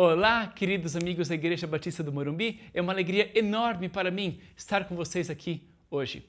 Olá, 0.00 0.46
queridos 0.46 0.94
amigos 0.94 1.26
da 1.26 1.34
Igreja 1.34 1.66
Batista 1.66 2.04
do 2.04 2.12
Morumbi. 2.12 2.60
É 2.72 2.80
uma 2.80 2.92
alegria 2.92 3.36
enorme 3.36 3.88
para 3.88 4.12
mim 4.12 4.38
estar 4.56 4.84
com 4.84 4.94
vocês 4.94 5.28
aqui 5.28 5.60
hoje. 5.90 6.24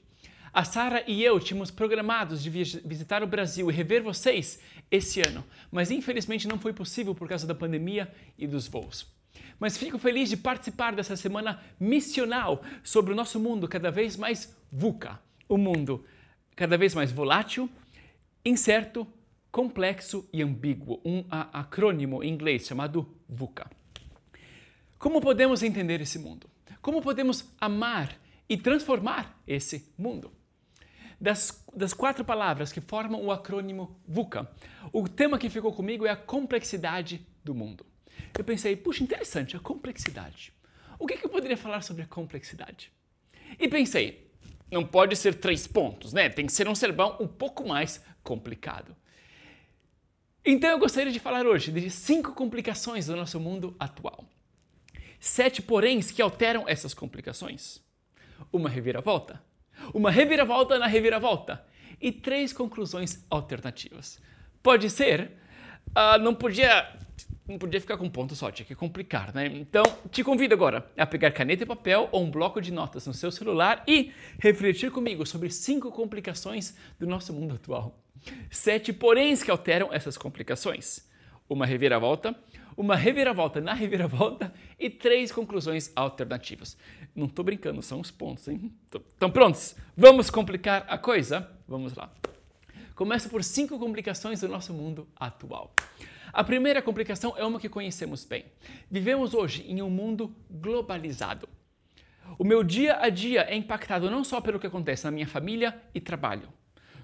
A 0.52 0.64
Sara 0.64 1.04
e 1.06 1.22
eu 1.22 1.38
tínhamos 1.38 1.70
programados 1.70 2.42
de 2.42 2.50
visitar 2.50 3.22
o 3.22 3.28
Brasil 3.28 3.70
e 3.70 3.72
rever 3.72 4.02
vocês 4.02 4.58
esse 4.90 5.20
ano, 5.20 5.44
mas 5.70 5.92
infelizmente 5.92 6.48
não 6.48 6.58
foi 6.58 6.72
possível 6.72 7.14
por 7.14 7.28
causa 7.28 7.46
da 7.46 7.54
pandemia 7.54 8.12
e 8.36 8.44
dos 8.44 8.66
voos. 8.66 9.06
Mas 9.60 9.78
fico 9.78 10.00
feliz 10.00 10.28
de 10.28 10.36
participar 10.36 10.92
dessa 10.92 11.14
semana 11.14 11.62
missional 11.78 12.64
sobre 12.82 13.12
o 13.12 13.16
nosso 13.16 13.38
mundo 13.38 13.68
cada 13.68 13.92
vez 13.92 14.16
mais 14.16 14.52
VUCA, 14.72 15.16
o 15.48 15.56
mundo 15.56 16.04
cada 16.56 16.76
vez 16.76 16.92
mais 16.92 17.12
volátil, 17.12 17.70
incerto, 18.44 19.06
complexo 19.50 20.28
e 20.32 20.42
ambíguo, 20.42 21.00
um 21.04 21.24
acrônimo 21.30 22.22
em 22.22 22.32
inglês 22.32 22.66
chamado 22.66 23.08
VUCA. 23.28 23.70
Como 24.98 25.20
podemos 25.20 25.62
entender 25.62 26.00
esse 26.00 26.18
mundo? 26.18 26.48
Como 26.80 27.02
podemos 27.02 27.50
amar 27.60 28.16
e 28.48 28.56
transformar 28.56 29.40
esse 29.46 29.92
mundo? 29.96 30.30
Das, 31.20 31.64
das 31.74 31.92
quatro 31.92 32.24
palavras 32.24 32.72
que 32.72 32.80
formam 32.80 33.22
o 33.22 33.30
acrônimo 33.30 33.98
VUCA, 34.06 34.50
o 34.92 35.08
tema 35.08 35.38
que 35.38 35.50
ficou 35.50 35.72
comigo 35.72 36.06
é 36.06 36.10
a 36.10 36.16
complexidade 36.16 37.26
do 37.44 37.54
mundo. 37.54 37.84
Eu 38.36 38.44
pensei, 38.44 38.76
puxa, 38.76 39.02
interessante, 39.02 39.56
a 39.56 39.60
complexidade. 39.60 40.52
O 40.98 41.06
que, 41.06 41.16
que 41.16 41.24
eu 41.24 41.30
poderia 41.30 41.56
falar 41.56 41.82
sobre 41.82 42.02
a 42.02 42.06
complexidade? 42.06 42.92
E 43.58 43.68
pensei, 43.68 44.30
não 44.70 44.84
pode 44.86 45.16
ser 45.16 45.34
três 45.34 45.66
pontos, 45.66 46.12
né? 46.12 46.28
Tem 46.28 46.46
que 46.46 46.52
ser 46.52 46.68
um 46.68 46.74
sermão 46.74 47.16
um 47.20 47.26
pouco 47.26 47.66
mais 47.66 48.02
complicado. 48.22 48.94
Então 50.44 50.70
eu 50.70 50.78
gostaria 50.78 51.12
de 51.12 51.20
falar 51.20 51.46
hoje 51.46 51.70
de 51.70 51.90
cinco 51.90 52.32
complicações 52.32 53.06
do 53.06 53.14
nosso 53.14 53.38
mundo 53.38 53.76
atual. 53.78 54.24
Sete 55.18 55.60
poréns 55.60 56.10
que 56.10 56.22
alteram 56.22 56.66
essas 56.66 56.94
complicações. 56.94 57.82
Uma 58.50 58.70
reviravolta. 58.70 59.42
Uma 59.92 60.10
reviravolta 60.10 60.78
na 60.78 60.86
reviravolta. 60.86 61.62
E 62.00 62.10
três 62.10 62.54
conclusões 62.54 63.22
alternativas. 63.28 64.18
Pode 64.62 64.88
ser, 64.88 65.32
uh, 65.90 66.18
não 66.18 66.34
podia 66.34 66.98
não 67.46 67.58
podia 67.58 67.80
ficar 67.80 67.96
com 67.96 68.04
um 68.04 68.10
ponto 68.10 68.36
só, 68.36 68.50
tinha 68.50 68.64
que 68.64 68.76
complicar, 68.76 69.34
né? 69.34 69.46
Então, 69.46 69.82
te 70.08 70.22
convido 70.22 70.54
agora 70.54 70.88
a 70.96 71.04
pegar 71.04 71.32
caneta 71.32 71.64
e 71.64 71.66
papel 71.66 72.08
ou 72.12 72.22
um 72.22 72.30
bloco 72.30 72.60
de 72.60 72.72
notas 72.72 73.08
no 73.08 73.12
seu 73.12 73.32
celular 73.32 73.82
e 73.88 74.12
refletir 74.38 74.92
comigo 74.92 75.26
sobre 75.26 75.50
cinco 75.50 75.90
complicações 75.90 76.76
do 76.96 77.08
nosso 77.08 77.32
mundo 77.32 77.56
atual. 77.56 78.00
Sete 78.50 78.92
poréns 78.92 79.42
que 79.42 79.50
alteram 79.50 79.92
essas 79.92 80.16
complicações. 80.16 81.08
Uma 81.48 81.66
reviravolta, 81.66 82.36
uma 82.76 82.94
reviravolta 82.94 83.60
na 83.60 83.74
reviravolta 83.74 84.52
e 84.78 84.88
três 84.88 85.32
conclusões 85.32 85.92
alternativas. 85.94 86.76
Não 87.14 87.26
estou 87.26 87.44
brincando, 87.44 87.82
são 87.82 88.00
os 88.00 88.10
pontos, 88.10 88.48
hein? 88.48 88.72
Estão 88.84 89.30
prontos? 89.30 89.76
Vamos 89.96 90.30
complicar 90.30 90.86
a 90.88 90.96
coisa? 90.96 91.50
Vamos 91.66 91.94
lá. 91.94 92.12
Começa 92.94 93.28
por 93.28 93.42
cinco 93.42 93.78
complicações 93.78 94.40
do 94.40 94.48
nosso 94.48 94.72
mundo 94.72 95.08
atual. 95.16 95.74
A 96.32 96.44
primeira 96.44 96.80
complicação 96.80 97.34
é 97.36 97.44
uma 97.44 97.58
que 97.58 97.68
conhecemos 97.68 98.24
bem. 98.24 98.44
Vivemos 98.90 99.34
hoje 99.34 99.64
em 99.66 99.82
um 99.82 99.90
mundo 99.90 100.34
globalizado. 100.48 101.48
O 102.38 102.44
meu 102.44 102.62
dia 102.62 102.98
a 103.00 103.08
dia 103.08 103.42
é 103.48 103.56
impactado 103.56 104.10
não 104.10 104.22
só 104.22 104.40
pelo 104.40 104.60
que 104.60 104.66
acontece 104.66 105.04
na 105.04 105.10
minha 105.10 105.26
família 105.26 105.82
e 105.92 106.00
trabalho, 106.00 106.48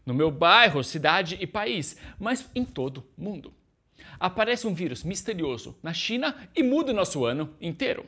no 0.07 0.15
meu 0.15 0.31
bairro, 0.31 0.85
cidade 0.85 1.37
e 1.41 1.47
país, 1.47 1.97
mas 2.19 2.49
em 2.55 2.65
todo 2.65 3.05
mundo. 3.19 3.53
Aparece 4.21 4.67
um 4.67 4.73
vírus 4.73 5.03
misterioso 5.03 5.77
na 5.83 5.93
China 5.93 6.49
e 6.55 6.63
muda 6.63 6.93
o 6.93 6.95
nosso 6.95 7.25
ano 7.25 7.53
inteiro. 7.61 8.07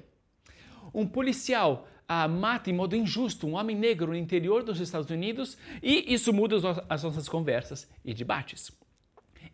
Um 0.94 1.06
policial 1.06 1.88
ah, 2.06 2.26
mata 2.26 2.70
em 2.70 2.72
modo 2.72 2.96
injusto 2.96 3.46
um 3.46 3.54
homem 3.54 3.76
negro 3.76 4.12
no 4.12 4.16
interior 4.16 4.62
dos 4.62 4.80
Estados 4.80 5.10
Unidos 5.10 5.58
e 5.82 6.14
isso 6.14 6.32
muda 6.32 6.56
as 6.88 7.02
nossas 7.02 7.28
conversas 7.28 7.90
e 8.04 8.14
debates. 8.14 8.70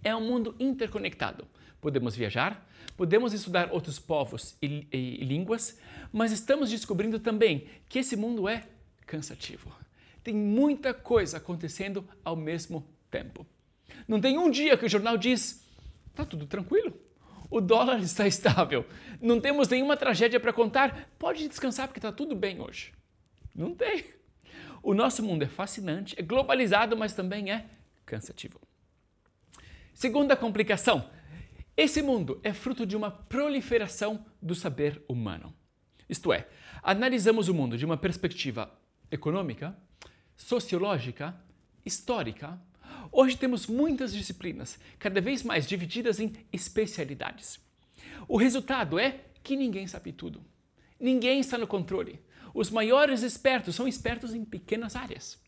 É 0.03 0.15
um 0.15 0.21
mundo 0.21 0.55
interconectado. 0.61 1.47
Podemos 1.81 2.15
viajar, 2.15 2.67
podemos 2.97 3.33
estudar 3.33 3.73
outros 3.73 3.99
povos 3.99 4.57
e, 4.63 4.87
e, 4.93 5.23
e 5.23 5.25
línguas, 5.25 5.79
mas 6.13 6.31
estamos 6.31 6.71
descobrindo 6.71 7.19
também 7.19 7.67
que 7.89 7.99
esse 7.99 8.17
mundo 8.17 8.49
é 8.49 8.63
cansativo. 9.07 9.84
Tem 10.25 10.35
muita 10.35 10.95
coisa 10.95 11.37
acontecendo 11.37 12.09
ao 12.25 12.35
mesmo 12.35 12.89
tempo. 13.11 13.47
Não 14.09 14.21
tem 14.21 14.39
um 14.39 14.51
dia 14.51 14.77
que 14.77 14.87
o 14.87 14.89
jornal 14.89 15.19
diz: 15.19 15.63
está 16.09 16.25
tudo 16.25 16.47
tranquilo, 16.47 16.99
o 17.51 17.61
dólar 17.61 18.01
está 18.03 18.27
estável, 18.27 18.87
não 19.21 19.39
temos 19.39 19.69
nenhuma 19.69 19.97
tragédia 19.97 20.41
para 20.41 20.53
contar, 20.53 21.11
pode 21.19 21.47
descansar 21.47 21.87
porque 21.87 21.99
está 21.99 22.11
tudo 22.11 22.35
bem 22.35 22.61
hoje. 22.61 22.93
Não 23.55 23.75
tem. 23.75 24.07
O 24.83 24.95
nosso 24.95 25.23
mundo 25.23 25.43
é 25.43 25.47
fascinante, 25.47 26.15
é 26.19 26.23
globalizado, 26.23 26.97
mas 26.97 27.15
também 27.15 27.53
é 27.53 27.67
cansativo. 28.05 28.59
Segunda 29.93 30.35
complicação: 30.37 31.09
esse 31.77 32.01
mundo 32.01 32.41
é 32.43 32.53
fruto 32.53 32.87
de 32.87 32.97
uma 32.97 33.11
proliferação 33.11 34.25
do 34.41 34.55
saber 34.55 35.03
humano. 35.07 35.55
Isto 36.09 36.33
é, 36.33 36.49
analisamos 36.83 37.49
o 37.49 37.55
mundo 37.55 37.77
de 37.77 37.85
uma 37.85 37.97
perspectiva 37.97 38.71
econômica, 39.11 39.77
sociológica, 40.37 41.35
histórica. 41.85 42.59
Hoje 43.11 43.37
temos 43.37 43.67
muitas 43.67 44.13
disciplinas, 44.13 44.79
cada 44.99 45.21
vez 45.21 45.43
mais 45.43 45.67
divididas 45.67 46.21
em 46.21 46.33
especialidades. 46.53 47.61
O 48.27 48.37
resultado 48.37 48.99
é 48.99 49.21
que 49.43 49.57
ninguém 49.57 49.87
sabe 49.87 50.13
tudo. 50.13 50.41
Ninguém 50.99 51.41
está 51.41 51.59
no 51.59 51.67
controle. 51.67 52.21
Os 52.53 52.71
maiores 52.71 53.23
expertos 53.23 53.75
são 53.75 53.87
expertos 53.87 54.33
em 54.33 54.45
pequenas 54.45 54.97
áreas. 54.97 55.39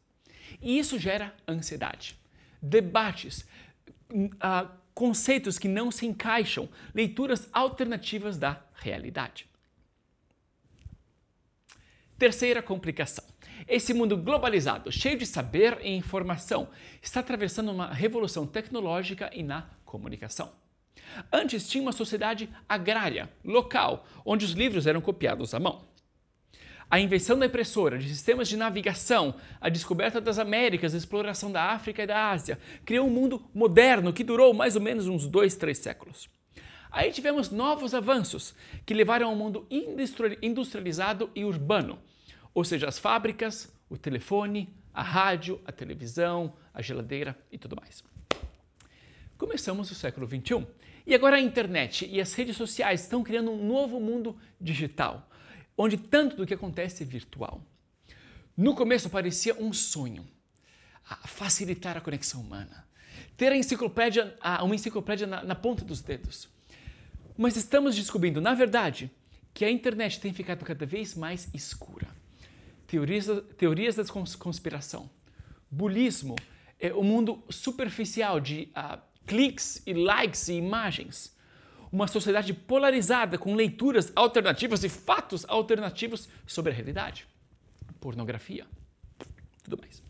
E 0.61 0.79
isso 0.79 0.99
gera 0.99 1.35
ansiedade, 1.49 2.19
debates, 2.61 3.47
uh, 4.13 4.69
conceitos 4.95 5.59
que 5.59 5.69
não 5.69 5.91
se 5.91 6.07
encaixam, 6.07 6.69
leituras 6.95 7.49
alternativas 7.53 8.39
da 8.39 8.63
realidade. 8.75 9.47
Terceira 12.19 12.63
complicação. 12.63 13.25
Esse 13.67 13.95
mundo 13.95 14.17
globalizado, 14.17 14.93
cheio 14.93 15.19
de 15.19 15.27
saber 15.27 15.79
e 15.83 15.91
informação, 15.91 16.69
está 17.03 17.21
atravessando 17.21 17.71
uma 17.71 17.93
revolução 17.93 18.47
tecnológica 18.47 19.31
e 19.33 19.43
na 19.43 19.69
comunicação. 19.85 20.53
Antes 21.33 21.69
tinha 21.69 21.83
uma 21.83 21.93
sociedade 21.93 22.49
agrária, 22.69 23.31
local, 23.45 24.07
onde 24.25 24.45
os 24.45 24.53
livros 24.53 24.87
eram 24.87 25.01
copiados 25.01 25.55
à 25.55 25.61
mão. 25.61 25.85
A 26.89 27.01
invenção 27.01 27.37
da 27.37 27.47
impressora, 27.47 27.99
de 27.99 28.09
sistemas 28.09 28.47
de 28.49 28.57
navegação, 28.57 29.35
a 29.61 29.69
descoberta 29.69 30.21
das 30.21 30.39
Américas, 30.39 30.95
a 30.95 30.99
exploração 30.99 31.51
da 31.51 31.73
África 31.73 32.03
e 32.03 32.07
da 32.07 32.31
Ásia, 32.31 32.61
criou 32.85 33.09
um 33.09 33.11
mundo 33.11 33.45
moderno 33.53 34.13
que 34.13 34.23
durou 34.23 34.55
mais 34.55 34.77
ou 34.77 34.83
menos 34.83 35.09
uns 35.09 35.27
dois, 35.27 35.57
três 35.57 35.79
séculos. 35.79 36.29
Aí 36.89 37.11
tivemos 37.11 37.51
novos 37.51 37.93
avanços 37.93 38.55
que 38.85 38.95
levaram 38.95 39.29
ao 39.29 39.35
mundo 39.35 39.67
industrializado 40.41 41.29
e 41.35 41.45
urbano, 41.45 41.99
ou 42.57 42.65
seja, 42.65 42.89
as 42.89 42.99
fábricas, 42.99 43.71
o 43.87 43.99
telefone, 43.99 44.75
a 44.95 45.03
rádio, 45.03 45.61
a 45.67 45.71
televisão, 45.71 46.55
a 46.73 46.81
geladeira 46.81 47.39
e 47.53 47.59
tudo 47.59 47.77
mais. 47.77 48.03
Começamos 49.37 49.91
o 49.91 49.95
século 49.95 50.27
XXI 50.27 50.67
e 51.07 51.15
agora 51.15 51.37
a 51.37 51.41
internet 51.41 52.09
e 52.11 52.19
as 52.19 52.33
redes 52.33 52.57
sociais 52.57 53.03
estão 53.03 53.23
criando 53.23 53.51
um 53.51 53.63
novo 53.63 54.01
mundo 54.01 54.39
digital 54.59 55.29
onde 55.77 55.99
tanto 55.99 56.35
do 56.35 56.47
que 56.47 56.55
acontece 56.55 57.03
é 57.03 57.07
virtual. 57.07 57.61
No 58.57 58.75
começo 58.75 59.11
parecia 59.11 59.55
um 59.61 59.71
sonho, 59.71 60.27
facilitar 61.27 61.99
a 61.99 62.01
conexão 62.01 62.41
humana, 62.41 62.89
ter 63.37 63.53
a 63.53 63.57
enciclopédia, 63.59 64.35
uma 64.63 64.75
enciclopédia 64.75 65.27
na, 65.27 65.45
na 65.45 65.55
ponta 65.55 65.85
dos 65.85 66.01
dedos. 66.01 66.49
Mas 67.37 67.55
estamos 67.55 67.95
descobrindo, 67.95 68.41
na 68.41 68.55
verdade, 68.55 69.11
que 69.53 69.63
a 69.63 69.71
internet 69.71 70.19
tem 70.21 70.33
ficado 70.33 70.65
cada 70.65 70.87
vez 70.87 71.15
mais 71.15 71.53
escura. 71.53 72.09
Teorias, 72.87 73.27
teorias 73.57 73.97
da 73.97 74.05
conspiração, 74.39 75.11
bulismo, 75.71 76.37
é 76.79 76.93
o 76.93 77.01
um 77.01 77.05
mundo 77.05 77.43
superficial 77.49 78.39
de 78.39 78.69
uh, 78.77 79.01
cliques 79.27 79.83
e 79.87 79.93
likes 79.93 80.49
e 80.49 80.55
imagens 80.55 81.37
uma 81.91 82.07
sociedade 82.07 82.53
polarizada 82.53 83.39
com 83.39 83.55
leituras 83.55 84.13
alternativas 84.15 84.85
e 84.85 84.89
fatos 84.89 85.45
alternativos 85.49 86.29
sobre 86.47 86.73
a 86.73 86.75
realidade. 86.75 87.27
Pornografia. 88.01 88.67
Tudo 89.63 89.79
mais. 89.79 90.03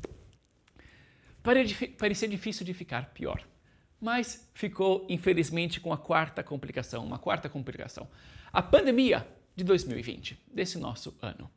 Parecia 1.96 2.26
difícil 2.26 2.66
de 2.66 2.74
ficar 2.74 3.10
pior, 3.10 3.40
mas 4.00 4.50
ficou, 4.52 5.06
infelizmente, 5.08 5.80
com 5.80 5.92
a 5.92 5.98
quarta 5.98 6.42
complicação, 6.42 7.04
uma 7.04 7.18
quarta 7.18 7.48
complicação. 7.48 8.08
A 8.52 8.60
pandemia 8.60 9.26
de 9.54 9.62
2020, 9.62 10.42
desse 10.52 10.78
nosso 10.78 11.16
ano. 11.22 11.48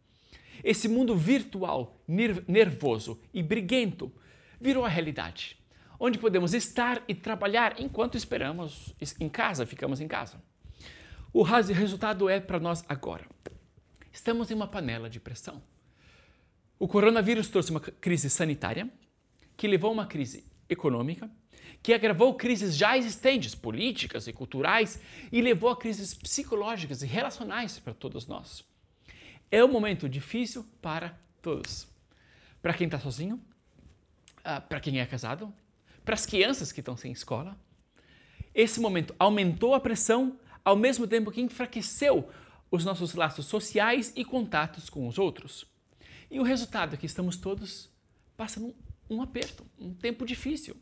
Esse 0.63 0.87
mundo 0.87 1.15
virtual, 1.15 2.01
nervoso 2.47 3.19
e 3.33 3.41
briguento 3.41 4.11
virou 4.59 4.85
a 4.85 4.89
realidade 4.89 5.59
onde 5.99 6.17
podemos 6.17 6.53
estar 6.53 7.03
e 7.07 7.13
trabalhar 7.13 7.79
enquanto 7.79 8.15
esperamos 8.15 8.95
em 9.19 9.27
casa, 9.27 9.65
ficamos 9.65 9.99
em 9.99 10.07
casa. 10.07 10.41
O 11.33 11.43
resultado 11.43 12.29
é 12.29 12.39
para 12.39 12.59
nós 12.59 12.83
agora. 12.87 13.27
Estamos 14.11 14.49
em 14.49 14.53
uma 14.53 14.67
panela 14.67 15.09
de 15.09 15.19
pressão. 15.19 15.61
O 16.79 16.87
coronavírus 16.87 17.49
trouxe 17.49 17.71
uma 17.71 17.81
crise 17.81 18.29
sanitária, 18.29 18.89
que 19.57 19.67
levou 19.67 19.89
a 19.89 19.93
uma 19.93 20.07
crise 20.07 20.45
econômica, 20.69 21.29
que 21.83 21.93
agravou 21.93 22.33
crises 22.33 22.75
já 22.75 22.97
existentes, 22.97 23.53
políticas 23.53 24.27
e 24.27 24.33
culturais, 24.33 24.99
e 25.31 25.41
levou 25.41 25.69
a 25.69 25.77
crises 25.77 26.13
psicológicas 26.13 27.03
e 27.03 27.05
relacionais 27.05 27.77
para 27.77 27.93
todos 27.93 28.25
nós. 28.25 28.63
É 29.51 29.63
um 29.63 29.67
momento 29.67 30.07
difícil 30.07 30.65
para 30.81 31.17
todos. 31.41 31.87
Para 32.61 32.73
quem 32.73 32.85
está 32.85 32.99
sozinho, 32.99 33.41
ah, 34.43 34.61
para 34.61 34.79
quem 34.79 34.99
é 34.99 35.05
casado, 35.05 35.53
para 36.05 36.13
as 36.13 36.25
crianças 36.25 36.71
que 36.71 36.81
estão 36.81 36.95
sem 36.95 37.11
escola. 37.11 37.57
Esse 38.53 38.79
momento 38.79 39.15
aumentou 39.17 39.73
a 39.73 39.79
pressão, 39.79 40.39
ao 40.63 40.75
mesmo 40.75 41.07
tempo 41.07 41.31
que 41.31 41.41
enfraqueceu 41.41 42.29
os 42.69 42.85
nossos 42.85 43.13
laços 43.13 43.45
sociais 43.45 44.13
e 44.15 44.23
contatos 44.23 44.89
com 44.89 45.07
os 45.07 45.17
outros. 45.17 45.65
E 46.29 46.39
o 46.39 46.43
resultado 46.43 46.93
é 46.93 46.97
que 46.97 47.05
estamos 47.05 47.37
todos 47.37 47.89
passando 48.37 48.75
um 49.09 49.21
aperto, 49.21 49.65
um 49.79 49.93
tempo 49.93 50.25
difícil. 50.25 50.75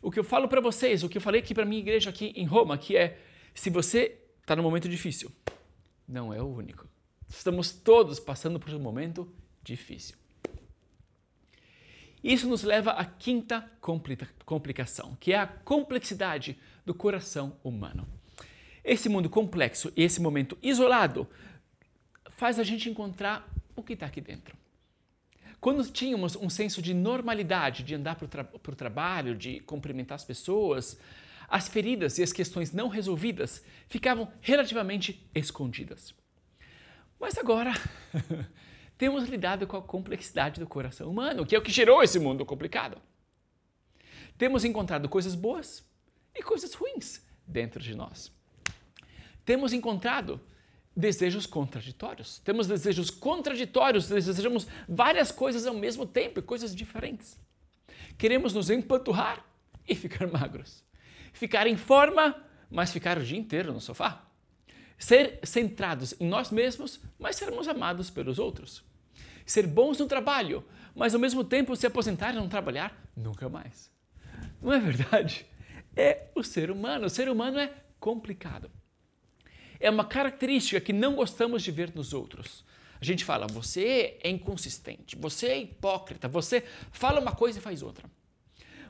O 0.00 0.10
que 0.10 0.18
eu 0.18 0.24
falo 0.24 0.48
para 0.48 0.60
vocês, 0.60 1.02
o 1.02 1.08
que 1.08 1.18
eu 1.18 1.22
falei 1.22 1.40
aqui 1.40 1.52
para 1.52 1.64
minha 1.64 1.80
igreja 1.80 2.10
aqui 2.10 2.32
em 2.36 2.46
Roma, 2.46 2.78
que 2.78 2.96
é 2.96 3.20
se 3.52 3.68
você 3.68 4.18
está 4.40 4.54
num 4.54 4.62
momento 4.62 4.88
difícil, 4.88 5.30
não 6.06 6.32
é 6.32 6.40
o 6.40 6.46
único. 6.46 6.88
Estamos 7.30 7.70
todos 7.70 8.18
passando 8.18 8.58
por 8.58 8.74
um 8.74 8.80
momento 8.80 9.32
difícil. 9.62 10.16
Isso 12.22 12.46
nos 12.48 12.62
leva 12.62 12.90
à 12.90 13.04
quinta 13.04 13.70
complicação, 14.44 15.16
que 15.18 15.32
é 15.32 15.38
a 15.38 15.46
complexidade 15.46 16.58
do 16.84 16.92
coração 16.92 17.56
humano. 17.64 18.06
Esse 18.84 19.08
mundo 19.08 19.30
complexo 19.30 19.92
e 19.96 20.02
esse 20.02 20.20
momento 20.20 20.58
isolado 20.62 21.26
faz 22.30 22.58
a 22.58 22.64
gente 22.64 22.90
encontrar 22.90 23.48
o 23.76 23.82
que 23.82 23.94
está 23.94 24.06
aqui 24.06 24.20
dentro. 24.20 24.56
Quando 25.60 25.88
tínhamos 25.90 26.36
um 26.36 26.50
senso 26.50 26.82
de 26.82 26.92
normalidade, 26.92 27.84
de 27.84 27.94
andar 27.94 28.16
para 28.16 28.24
o 28.24 28.58
tra 28.58 28.74
trabalho, 28.74 29.34
de 29.34 29.60
cumprimentar 29.60 30.16
as 30.16 30.24
pessoas, 30.24 30.98
as 31.48 31.68
feridas 31.68 32.18
e 32.18 32.22
as 32.22 32.32
questões 32.32 32.72
não 32.72 32.88
resolvidas 32.88 33.64
ficavam 33.88 34.30
relativamente 34.40 35.26
escondidas. 35.34 36.14
Mas 37.20 37.36
agora 37.36 37.72
temos 38.96 39.28
lidado 39.28 39.66
com 39.66 39.76
a 39.76 39.82
complexidade 39.82 40.58
do 40.58 40.66
coração 40.66 41.10
humano, 41.10 41.44
que 41.44 41.54
é 41.54 41.58
o 41.58 41.62
que 41.62 41.70
gerou 41.70 42.02
esse 42.02 42.18
mundo 42.18 42.46
complicado. 42.46 43.00
Temos 44.38 44.64
encontrado 44.64 45.06
coisas 45.06 45.34
boas 45.34 45.84
e 46.34 46.42
coisas 46.42 46.72
ruins 46.72 47.22
dentro 47.46 47.82
de 47.82 47.94
nós. 47.94 48.32
Temos 49.44 49.74
encontrado 49.74 50.40
desejos 50.96 51.44
contraditórios. 51.44 52.38
Temos 52.38 52.66
desejos 52.66 53.10
contraditórios, 53.10 54.08
desejamos 54.08 54.66
várias 54.88 55.30
coisas 55.30 55.66
ao 55.66 55.74
mesmo 55.74 56.06
tempo, 56.06 56.42
coisas 56.42 56.74
diferentes. 56.74 57.38
Queremos 58.16 58.54
nos 58.54 58.70
empanturrar 58.70 59.44
e 59.86 59.94
ficar 59.96 60.26
magros. 60.26 60.82
Ficar 61.32 61.66
em 61.66 61.76
forma, 61.76 62.34
mas 62.70 62.92
ficar 62.92 63.18
o 63.18 63.22
dia 63.22 63.38
inteiro 63.38 63.72
no 63.72 63.80
sofá. 63.80 64.29
Ser 65.00 65.40
centrados 65.42 66.14
em 66.20 66.28
nós 66.28 66.52
mesmos, 66.52 67.00
mas 67.18 67.34
sermos 67.34 67.66
amados 67.66 68.08
pelos 68.08 68.38
outros. 68.38 68.84
Ser 69.44 69.66
bons 69.66 69.98
no 69.98 70.06
trabalho, 70.06 70.64
mas 70.94 71.12
ao 71.12 71.20
mesmo 71.20 71.42
tempo 71.42 71.74
se 71.74 71.88
aposentar 71.88 72.30
e 72.32 72.36
não 72.36 72.48
trabalhar 72.48 72.96
nunca 73.16 73.48
mais. 73.48 73.90
Não 74.62 74.72
é 74.72 74.78
verdade? 74.78 75.44
É 75.96 76.28
o 76.36 76.44
ser 76.44 76.70
humano. 76.70 77.06
O 77.06 77.10
ser 77.10 77.28
humano 77.28 77.58
é 77.58 77.72
complicado 77.98 78.70
é 79.80 79.88
uma 79.90 80.04
característica 80.04 80.78
que 80.78 80.92
não 80.92 81.14
gostamos 81.14 81.62
de 81.62 81.70
ver 81.72 81.92
nos 81.94 82.12
outros. 82.12 82.62
A 83.00 83.04
gente 83.04 83.24
fala, 83.24 83.46
você 83.46 84.18
é 84.22 84.28
inconsistente, 84.28 85.16
você 85.16 85.46
é 85.46 85.58
hipócrita, 85.58 86.28
você 86.28 86.62
fala 86.92 87.18
uma 87.18 87.32
coisa 87.32 87.58
e 87.58 87.62
faz 87.62 87.82
outra. 87.82 88.04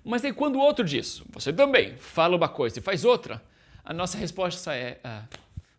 Mas 0.04 0.24
aí 0.24 0.32
quando 0.32 0.56
o 0.56 0.60
outro 0.60 0.84
diz, 0.84 1.22
você 1.30 1.52
também 1.52 1.96
fala 1.96 2.36
uma 2.36 2.48
coisa 2.48 2.80
e 2.80 2.82
faz 2.82 3.04
outra, 3.04 3.40
a 3.84 3.94
nossa 3.94 4.18
resposta 4.18 4.74
é, 4.74 4.98
ah, 5.04 5.24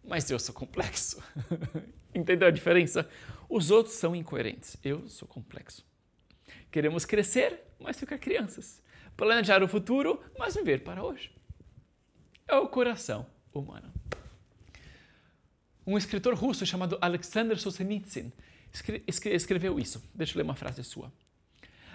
mas 0.03 0.30
eu 0.30 0.39
sou 0.39 0.53
complexo. 0.53 1.21
Entendeu 2.13 2.48
a 2.48 2.51
diferença? 2.51 3.09
Os 3.50 3.71
outros 3.71 3.95
são 3.95 4.15
incoerentes, 4.15 4.77
eu 4.83 5.07
sou 5.07 5.27
complexo. 5.27 5.86
Queremos 6.69 7.06
crescer, 7.06 7.62
mas 7.80 8.00
ficar 8.00 8.18
crianças. 8.18 8.81
Planejar 9.15 9.62
o 9.62 9.68
futuro, 9.68 10.21
mas 10.38 10.56
viver 10.56 10.83
para 10.83 11.03
hoje. 11.03 11.31
É 12.48 12.56
o 12.56 12.68
coração 12.68 13.27
humano. 13.53 13.92
Um 15.86 15.98
escritor 15.98 16.33
russo 16.33 16.65
chamado 16.65 16.98
Alexander 17.01 17.59
Solzhenitsyn 17.59 18.31
escreveu 19.07 19.80
isso. 19.80 20.01
Deixa 20.13 20.33
eu 20.33 20.38
ler 20.38 20.44
uma 20.44 20.56
frase 20.56 20.83
sua. 20.83 21.12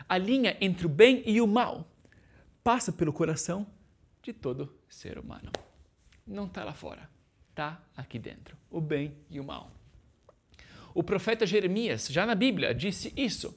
A 0.08 0.18
linha 0.18 0.56
entre 0.60 0.86
o 0.86 0.88
bem 0.88 1.22
e 1.26 1.40
o 1.40 1.46
mal 1.46 1.90
passa 2.62 2.92
pelo 2.92 3.12
coração 3.12 3.66
de 4.22 4.32
todo 4.32 4.74
ser 4.88 5.18
humano. 5.18 5.50
Não 6.26 6.46
está 6.46 6.64
lá 6.64 6.74
fora, 6.74 7.08
está 7.56 7.80
aqui 7.96 8.18
dentro. 8.18 8.56
O 8.70 8.80
bem 8.80 9.16
e 9.30 9.40
o 9.40 9.44
mal. 9.44 9.70
O 10.94 11.02
profeta 11.02 11.46
Jeremias, 11.46 12.08
já 12.08 12.24
na 12.24 12.34
Bíblia, 12.34 12.74
disse 12.74 13.12
isso. 13.16 13.56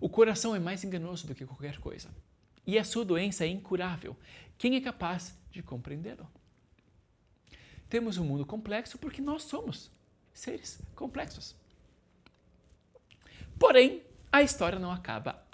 O 0.00 0.08
coração 0.08 0.54
é 0.54 0.58
mais 0.58 0.84
enganoso 0.84 1.26
do 1.26 1.34
que 1.34 1.46
qualquer 1.46 1.78
coisa. 1.78 2.08
E 2.66 2.78
a 2.78 2.84
sua 2.84 3.04
doença 3.04 3.44
é 3.44 3.48
incurável. 3.48 4.16
Quem 4.56 4.76
é 4.76 4.80
capaz 4.80 5.36
de 5.50 5.62
compreendê-lo? 5.62 6.28
temos 7.90 8.16
um 8.16 8.24
mundo 8.24 8.46
complexo 8.46 8.96
porque 8.96 9.20
nós 9.20 9.42
somos 9.42 9.90
seres 10.32 10.80
complexos. 10.94 11.56
Porém, 13.58 14.02
a 14.32 14.40
história 14.42 14.78
não 14.78 14.92
acaba. 14.92 15.44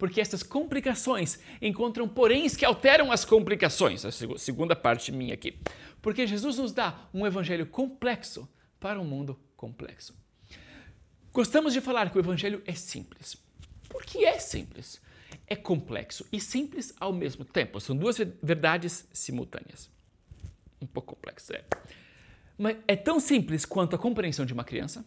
Porque 0.00 0.20
essas 0.20 0.42
complicações 0.42 1.38
encontram 1.62 2.08
poréns 2.08 2.56
que 2.56 2.64
alteram 2.64 3.12
as 3.12 3.24
complicações. 3.24 4.04
A 4.04 4.10
segunda 4.10 4.74
parte 4.74 5.12
minha 5.12 5.34
aqui. 5.34 5.56
Porque 6.02 6.26
Jesus 6.26 6.58
nos 6.58 6.72
dá 6.72 7.08
um 7.14 7.24
evangelho 7.24 7.66
complexo 7.66 8.48
para 8.80 8.98
um 8.98 9.04
mundo 9.04 9.38
complexo. 9.56 10.12
Gostamos 11.32 11.72
de 11.72 11.80
falar 11.80 12.10
que 12.10 12.16
o 12.16 12.20
evangelho 12.20 12.62
é 12.66 12.72
simples. 12.72 13.36
Por 13.88 14.04
que 14.04 14.24
é 14.24 14.38
simples? 14.38 15.00
É 15.46 15.54
complexo 15.54 16.26
e 16.32 16.40
simples 16.40 16.92
ao 16.98 17.12
mesmo 17.12 17.44
tempo. 17.44 17.80
São 17.80 17.94
duas 17.94 18.16
verdades 18.42 19.06
simultâneas 19.12 19.88
um 20.80 20.86
pouco 20.86 21.14
complexo, 21.14 21.52
é. 21.52 21.62
Mas 22.56 22.76
é 22.88 22.96
tão 22.96 23.20
simples 23.20 23.64
quanto 23.64 23.94
a 23.94 23.98
compreensão 23.98 24.46
de 24.46 24.52
uma 24.52 24.64
criança, 24.64 25.04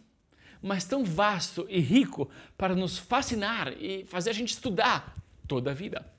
mas 0.64 0.86
tão 0.86 1.04
vasto 1.04 1.68
e 1.70 1.80
rico 1.82 2.30
para 2.58 2.74
nos 2.74 2.98
fascinar 2.98 3.74
e 3.74 4.06
fazer 4.06 4.30
a 4.30 4.34
gente 4.34 4.52
estudar 4.52 5.16
toda 5.46 5.72
a 5.72 5.74
vida. 5.74 6.10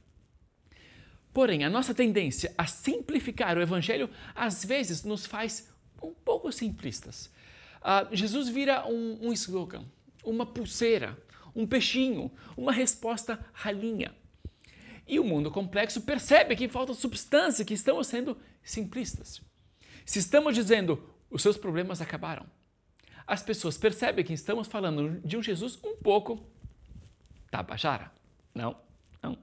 Porém, 1.32 1.64
a 1.64 1.70
nossa 1.70 1.94
tendência 1.94 2.54
a 2.56 2.66
simplificar 2.66 3.56
o 3.56 3.62
Evangelho 3.62 4.10
às 4.34 4.62
vezes 4.62 5.02
nos 5.02 5.24
faz 5.24 5.72
um 6.02 6.12
pouco 6.12 6.52
simplistas. 6.52 7.32
Uh, 7.80 8.14
Jesus 8.14 8.48
vira 8.48 8.86
um, 8.86 9.28
um 9.28 9.32
slogan, 9.32 9.84
uma 10.22 10.44
pulseira, 10.44 11.18
um 11.56 11.66
peixinho, 11.66 12.30
uma 12.56 12.70
resposta 12.70 13.44
ralinha. 13.52 14.14
E 15.06 15.18
o 15.18 15.24
mundo 15.24 15.50
complexo 15.50 16.02
percebe 16.02 16.54
que 16.54 16.68
falta 16.68 16.94
substância, 16.94 17.64
que 17.64 17.74
estamos 17.74 18.06
sendo 18.06 18.36
simplistas. 18.62 19.40
Se 20.04 20.18
estamos 20.18 20.54
dizendo 20.54 21.02
os 21.30 21.42
seus 21.42 21.56
problemas 21.56 22.00
acabaram, 22.00 22.46
as 23.26 23.42
pessoas 23.42 23.78
percebem 23.78 24.24
que 24.24 24.32
estamos 24.32 24.68
falando 24.68 25.20
de 25.20 25.36
um 25.36 25.42
Jesus 25.42 25.78
um 25.82 25.96
pouco 25.96 26.44
tabajara. 27.50 28.12
Não, 28.54 28.76
não. 29.22 29.38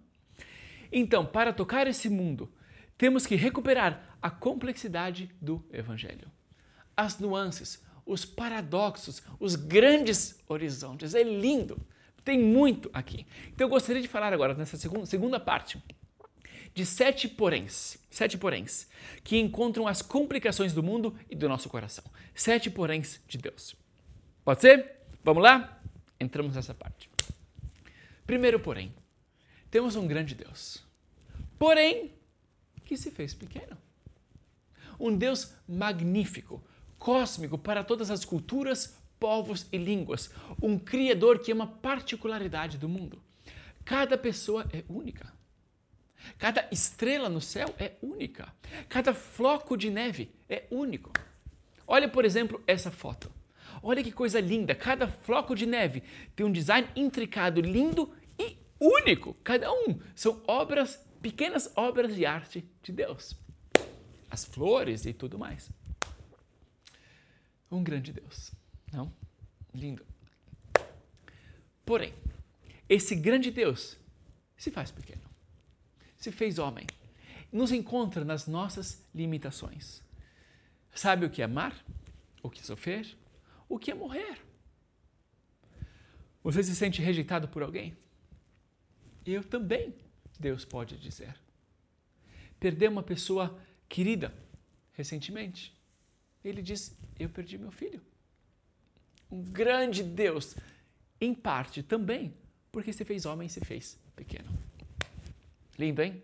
Então, 0.91 1.25
para 1.25 1.53
tocar 1.53 1.87
esse 1.87 2.09
mundo, 2.09 2.51
temos 2.97 3.25
que 3.25 3.35
recuperar 3.35 4.17
a 4.21 4.29
complexidade 4.29 5.29
do 5.41 5.63
Evangelho. 5.71 6.29
As 6.95 7.17
nuances, 7.19 7.83
os 8.05 8.25
paradoxos, 8.25 9.23
os 9.39 9.55
grandes 9.55 10.39
horizontes. 10.47 11.15
É 11.15 11.23
lindo. 11.23 11.79
Tem 12.23 12.37
muito 12.37 12.89
aqui. 12.93 13.25
Então 13.47 13.65
eu 13.65 13.69
gostaria 13.69 14.01
de 14.01 14.07
falar 14.07 14.31
agora, 14.31 14.53
nessa 14.53 14.77
segunda, 14.77 15.05
segunda 15.05 15.39
parte, 15.39 15.81
de 16.73 16.85
sete 16.85 17.27
poréns, 17.27 17.97
sete 18.09 18.37
poréns, 18.37 18.87
que 19.23 19.37
encontram 19.37 19.87
as 19.87 20.01
complicações 20.01 20.73
do 20.73 20.81
mundo 20.81 21.15
e 21.29 21.35
do 21.35 21.49
nosso 21.49 21.69
coração. 21.69 22.03
Sete 22.33 22.69
poréns 22.69 23.19
de 23.27 23.37
Deus. 23.37 23.75
Pode 24.43 24.61
ser? 24.61 24.95
Vamos 25.23 25.43
lá? 25.43 25.81
Entramos 26.19 26.55
nessa 26.55 26.73
parte. 26.73 27.09
Primeiro 28.25 28.59
porém, 28.59 28.93
temos 29.69 29.95
um 29.95 30.07
grande 30.07 30.35
Deus, 30.35 30.83
porém, 31.59 32.13
que 32.85 32.95
se 32.95 33.11
fez 33.11 33.33
pequeno. 33.33 33.77
Um 34.99 35.15
Deus 35.15 35.53
magnífico, 35.67 36.63
cósmico 36.97 37.57
para 37.57 37.83
todas 37.83 38.11
as 38.11 38.23
culturas, 38.23 38.95
povos 39.19 39.65
e 39.71 39.77
línguas. 39.77 40.29
Um 40.61 40.77
Criador 40.77 41.39
que 41.39 41.51
é 41.51 41.53
uma 41.53 41.67
particularidade 41.67 42.77
do 42.77 42.87
mundo. 42.87 43.21
Cada 43.83 44.17
pessoa 44.17 44.65
é 44.71 44.83
única. 44.87 45.33
Cada 46.37 46.67
estrela 46.71 47.29
no 47.29 47.41
céu 47.41 47.73
é 47.77 47.93
única. 48.01 48.53
Cada 48.89 49.13
floco 49.13 49.77
de 49.77 49.89
neve 49.89 50.31
é 50.49 50.65
único. 50.71 51.11
Olha, 51.87 52.07
por 52.07 52.25
exemplo, 52.25 52.63
essa 52.65 52.91
foto. 52.91 53.31
Olha 53.83 54.03
que 54.03 54.11
coisa 54.11 54.39
linda! 54.39 54.75
Cada 54.75 55.07
floco 55.07 55.55
de 55.55 55.65
neve 55.65 56.03
tem 56.35 56.45
um 56.45 56.51
design 56.51 56.87
intricado, 56.95 57.61
lindo 57.61 58.13
e 58.37 58.57
único. 58.79 59.33
Cada 59.43 59.71
um 59.71 59.99
são 60.15 60.41
obras, 60.47 60.99
pequenas 61.21 61.71
obras 61.75 62.15
de 62.15 62.25
arte 62.25 62.63
de 62.83 62.91
Deus. 62.91 63.35
As 64.29 64.45
flores 64.45 65.05
e 65.05 65.13
tudo 65.13 65.37
mais. 65.37 65.69
Um 67.71 67.83
grande 67.83 68.13
Deus, 68.13 68.51
não? 68.91 69.11
Lindo. 69.73 70.05
Porém, 71.85 72.13
esse 72.87 73.15
grande 73.15 73.51
Deus 73.51 73.97
se 74.57 74.69
faz 74.69 74.91
pequeno, 74.91 75.20
se 76.21 76.31
fez 76.31 76.59
homem, 76.59 76.85
nos 77.51 77.71
encontra 77.71 78.23
nas 78.23 78.47
nossas 78.47 79.03
limitações. 79.13 80.03
Sabe 80.93 81.25
o 81.25 81.29
que 81.31 81.41
é 81.41 81.45
amar? 81.45 81.83
O 82.43 82.49
que 82.49 82.63
sofrer? 82.63 83.17
O 83.67 83.79
que 83.79 83.89
é 83.89 83.95
morrer? 83.95 84.39
Você 86.43 86.63
se 86.63 86.75
sente 86.75 87.01
rejeitado 87.01 87.47
por 87.47 87.63
alguém? 87.63 87.97
Eu 89.25 89.43
também, 89.43 89.95
Deus 90.39 90.63
pode 90.63 90.95
dizer. 90.97 91.35
Perder 92.59 92.89
uma 92.89 93.03
pessoa 93.03 93.59
querida 93.89 94.31
recentemente. 94.93 95.75
Ele 96.43 96.61
diz: 96.61 96.95
Eu 97.19 97.29
perdi 97.29 97.57
meu 97.57 97.71
filho. 97.71 98.01
Um 99.31 99.41
grande 99.41 100.03
Deus, 100.03 100.55
em 101.19 101.33
parte 101.33 101.81
também, 101.81 102.33
porque 102.71 102.93
se 102.93 103.03
fez 103.05 103.25
homem 103.25 103.47
e 103.47 103.49
se 103.49 103.61
fez 103.61 103.99
pequeno. 104.15 104.51
Lindo, 105.77 106.01
hein? 106.01 106.21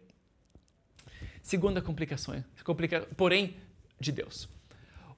Segunda 1.41 1.81
complicação, 1.81 2.43
complica, 2.63 3.07
porém, 3.15 3.55
de 3.99 4.11
Deus. 4.11 4.49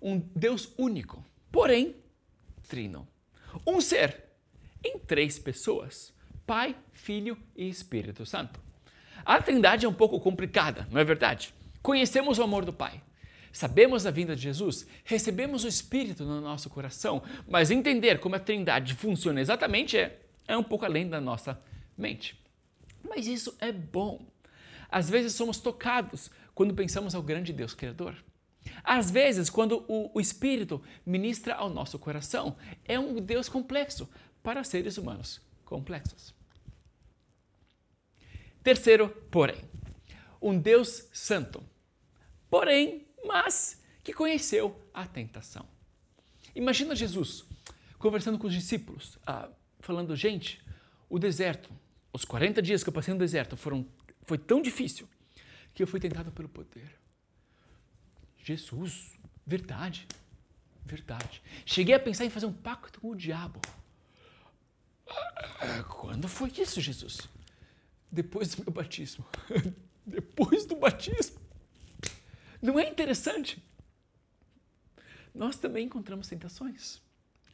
Um 0.02 0.20
Deus 0.20 0.72
único, 0.78 1.26
porém, 1.52 1.96
trino. 2.68 3.08
Um 3.66 3.82
ser 3.82 4.24
em 4.84 5.00
três 5.00 5.40
pessoas: 5.40 6.14
Pai, 6.46 6.76
Filho 6.94 7.38
e 7.56 7.68
Espírito 7.68 8.26
Santo. 8.26 8.60
A 9.26 9.42
trindade 9.42 9.86
é 9.86 9.90
um 9.90 9.94
pouco 9.94 10.20
complicada, 10.20 10.88
não 10.92 11.02
é 11.02 11.04
verdade? 11.04 11.54
Conhecemos 11.82 12.38
o 12.38 12.44
amor 12.44 12.64
do 12.64 12.74
Pai, 12.74 13.02
sabemos 13.52 14.06
a 14.06 14.12
vinda 14.12 14.36
de 14.36 14.44
Jesus, 14.44 14.88
recebemos 15.04 15.64
o 15.64 15.68
Espírito 15.68 16.24
no 16.24 16.40
nosso 16.40 16.70
coração, 16.70 17.22
mas 17.48 17.72
entender 17.72 18.20
como 18.20 18.36
a 18.36 18.40
trindade 18.40 18.94
funciona 18.94 19.42
exatamente 19.42 19.98
é, 19.98 20.20
é 20.48 20.56
um 20.56 20.64
pouco 20.64 20.86
além 20.86 21.10
da 21.10 21.20
nossa 21.20 21.62
mente. 21.98 22.40
Mas 23.04 23.28
isso 23.28 23.56
é 23.60 23.72
bom. 23.72 24.26
Às 24.90 25.10
vezes 25.10 25.34
somos 25.34 25.58
tocados 25.60 26.30
quando 26.54 26.74
pensamos 26.74 27.16
ao 27.16 27.22
grande 27.22 27.54
Deus 27.54 27.74
Criador. 27.74 28.16
Às 28.84 29.10
vezes, 29.10 29.50
quando 29.50 29.86
o, 29.88 30.12
o 30.14 30.20
Espírito 30.20 30.82
ministra 31.06 31.56
ao 31.56 31.70
nosso 31.70 31.98
coração, 31.98 32.58
é 32.86 33.00
um 33.00 33.16
Deus 33.16 33.48
complexo 33.48 34.10
para 34.44 34.64
seres 34.64 34.98
humanos 34.98 35.42
complexos. 35.66 36.34
Terceiro, 38.64 39.10
porém, 39.32 39.64
um 40.42 40.60
Deus 40.60 41.08
santo, 41.14 41.64
porém, 42.50 43.08
mas 43.26 43.82
que 44.04 44.14
conheceu 44.14 44.76
a 44.94 45.06
tentação. 45.06 45.66
Imagina 46.56 46.96
Jesus 46.96 47.46
conversando 47.98 48.40
com 48.40 48.48
os 48.48 48.54
discípulos, 48.54 49.18
ah, 49.26 49.50
falando: 49.80 50.16
gente, 50.16 50.64
o 51.10 51.20
deserto, 51.20 51.70
os 52.12 52.26
40 52.26 52.62
dias 52.62 52.84
que 52.84 52.90
eu 52.90 52.94
passei 52.94 53.14
no 53.14 53.20
deserto 53.20 53.56
foram, 53.56 53.86
foi 54.24 54.38
tão 54.38 54.62
difícil 54.62 55.08
que 55.74 55.84
eu 55.84 55.88
fui 55.88 56.00
tentado 56.00 56.32
pelo 56.32 56.50
poder. 56.50 56.98
Jesus, 58.38 59.18
verdade, 59.46 60.08
verdade. 60.86 61.42
Cheguei 61.66 61.94
a 61.94 62.00
pensar 62.00 62.26
em 62.26 62.30
fazer 62.30 62.46
um 62.46 62.54
pacto 62.54 63.00
com 63.00 63.10
o 63.10 63.16
diabo. 63.16 63.62
Ah, 65.08 65.84
quando 65.84 66.28
foi 66.28 66.52
isso, 66.58 66.82
Jesus? 66.82 67.20
Depois 68.12 68.56
do 68.56 68.64
meu 68.64 68.72
batismo. 68.72 69.26
Depois 70.06 70.66
do 70.66 70.76
batismo. 70.76 71.40
Não 72.62 72.80
é 72.80 72.90
interessante? 72.90 73.64
Nós 75.34 75.58
também 75.58 75.86
encontramos 75.86 76.28
tentações. 76.28 77.00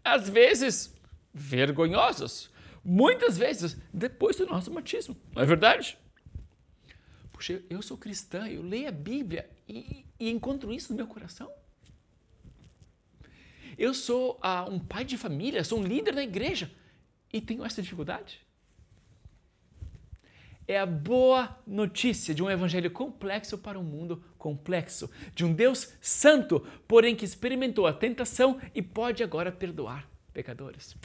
Às 0.03 0.29
vezes, 0.29 0.93
vergonhosas. 1.33 2.50
Muitas 2.88 3.36
vezes, 3.36 3.75
depois 3.92 4.36
do 4.36 4.46
nosso 4.46 4.70
batismo. 4.70 5.18
Não 5.34 5.42
é 5.42 5.46
verdade? 5.46 5.98
Puxa, 7.34 7.63
eu 7.68 7.82
sou 7.82 7.98
cristã, 7.98 8.48
eu 8.48 8.62
leio 8.62 8.88
a 8.88 8.92
Bíblia 8.92 9.50
e, 9.68 10.06
e 10.20 10.30
encontro 10.30 10.72
isso 10.72 10.94
no 10.94 10.98
meu 10.98 11.08
coração. 11.08 11.51
Eu 13.75 13.92
sou 13.92 14.36
uh, 14.36 14.70
um 14.70 14.80
pai 14.80 15.04
de 15.04 15.18
família, 15.18 15.63
sou 15.63 15.80
um 15.80 15.84
líder 15.84 16.13
na 16.13 16.24
igreja 16.24 16.72
e 17.34 17.42
tenho 17.42 17.65
essa 17.65 17.82
dificuldade. 17.82 18.39
É 20.68 20.80
a 20.80 20.86
boa 20.86 21.60
notícia 21.65 22.36
de 22.36 22.44
um 22.44 22.50
evangelho 22.50 22.92
complexo 22.92 23.58
para 23.58 23.80
um 23.80 23.84
mundo 23.84 24.24
complexo, 24.38 25.10
de 25.34 25.44
um 25.44 25.54
Deus 25.54 25.92
santo, 26.00 26.65
porém 26.88 27.15
que 27.15 27.25
experimentou 27.25 27.88
a 27.88 27.94
tentação 27.94 28.62
e 28.74 28.82
pode 28.82 29.24
agora 29.24 29.51
perdoar 29.51 30.08
pecadores. 30.34 30.96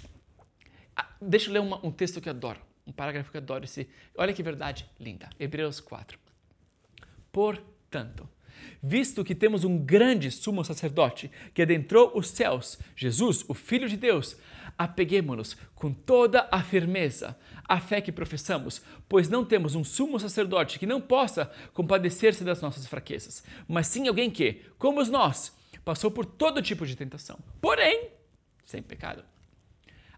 Ah, 0.97 1.09
deixa 1.21 1.49
eu 1.49 1.55
ler 1.55 1.61
uma, 1.61 1.85
um 1.85 1.91
texto 1.91 2.21
que 2.21 2.29
eu 2.29 2.33
adoro 2.33 2.61
um 2.91 2.93
parágrafo 2.93 3.31
que 3.31 3.37
eu 3.37 3.41
adoro 3.41 3.65
esse. 3.65 3.89
Olha 4.17 4.33
que 4.33 4.43
verdade 4.43 4.87
linda. 4.99 5.31
Hebreus 5.39 5.81
4. 5.81 6.19
Portanto, 7.33 8.29
visto 8.83 9.25
que 9.25 9.35
temos 9.35 9.65
um 9.65 9.79
grande 9.79 10.31
sumo 10.31 10.65
sacerdote 10.65 11.31
que 11.55 11.63
adentrou 11.63 12.13
os 12.15 12.29
céus, 12.29 12.79
Jesus, 12.97 13.45
o 13.49 13.55
Filho 13.55 13.89
de 13.89 13.97
Deus, 13.97 14.37
apeguemo-nos 14.77 15.55
com 15.75 15.93
toda 15.93 16.49
a 16.51 16.63
firmeza 16.63 17.39
à 17.65 17.79
fé 17.79 18.01
que 18.01 18.11
professamos, 18.11 18.83
pois 19.09 19.29
não 19.29 19.45
temos 19.45 19.75
um 19.75 19.85
sumo 19.85 20.19
sacerdote 20.19 20.79
que 20.79 20.87
não 20.87 21.01
possa 21.01 21.51
compadecer-se 21.73 22.43
das 22.43 22.61
nossas 22.61 22.87
fraquezas, 22.87 23.45
mas 23.69 23.87
sim 23.87 24.09
alguém 24.09 24.31
que, 24.31 24.63
como 24.77 25.05
nós, 25.05 25.57
passou 25.85 26.11
por 26.11 26.27
todo 26.27 26.63
tipo 26.63 26.85
de 26.85 26.97
tentação, 26.97 27.39
porém, 27.61 28.09
sem 28.65 28.83
pecado. 28.83 29.23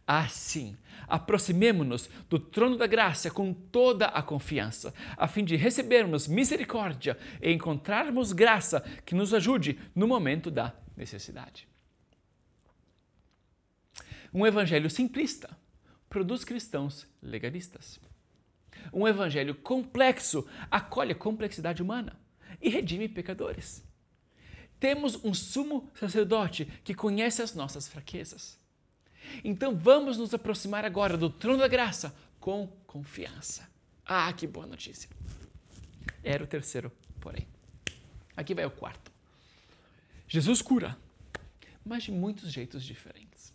Assim, 0.06 0.76
aproximemo-nos 1.06 2.11
do 2.28 2.38
trono 2.38 2.76
da 2.76 2.87
graça 2.87 3.30
com 3.30 3.52
toda 3.54 4.06
a 4.06 4.23
confiança, 4.23 4.92
a 5.16 5.28
fim 5.28 5.44
de 5.44 5.54
recebermos 5.54 6.26
misericórdia 6.26 7.16
e 7.40 7.52
encontrarmos 7.52 8.32
graça 8.32 8.80
que 9.06 9.14
nos 9.14 9.32
ajude 9.32 9.78
no 9.94 10.09
momento 10.09 10.50
da 10.50 10.75
necessidade. 10.97 11.68
Um 14.35 14.47
evangelho 14.47 14.90
simplista 14.90 15.56
produz 16.09 16.42
cristãos 16.42 17.06
legalistas. 17.23 18.00
Um 18.92 19.06
evangelho 19.06 19.54
complexo 19.54 20.47
acolhe 20.71 21.12
a 21.12 21.16
complexidade 21.16 21.82
humana 21.82 22.18
e 22.61 22.68
redime 22.68 23.09
pecadores. 23.09 23.85
Temos 24.80 25.25
um 25.25 25.32
sumo 25.32 25.88
sacerdote 25.94 26.64
que 26.82 26.92
conhece 26.92 27.40
as 27.40 27.54
nossas 27.54 27.87
fraquezas 27.87 28.62
então 29.43 29.75
vamos 29.75 30.19
nos 30.19 30.33
aproximar 30.35 30.85
agora 30.85 31.17
do 31.17 31.31
trono 31.31 31.59
da 31.59 31.69
graça 31.69 32.14
com 32.38 32.67
confiança. 32.87 33.69
Ah, 34.05 34.33
que 34.33 34.47
boa 34.47 34.67
notícia! 34.67 35.09
Era 36.23 36.45
o 36.45 36.47
terceiro, 36.47 36.91
porém. 37.21 37.47
Aqui 38.37 38.55
vai 38.55 38.64
o 38.64 38.71
quarto. 38.71 39.11
Jesus 40.29 40.62
cura, 40.62 40.97
mas 41.85 42.05
de 42.05 42.12
muitos 42.12 42.50
jeitos 42.50 42.85
diferentes. 42.85 43.52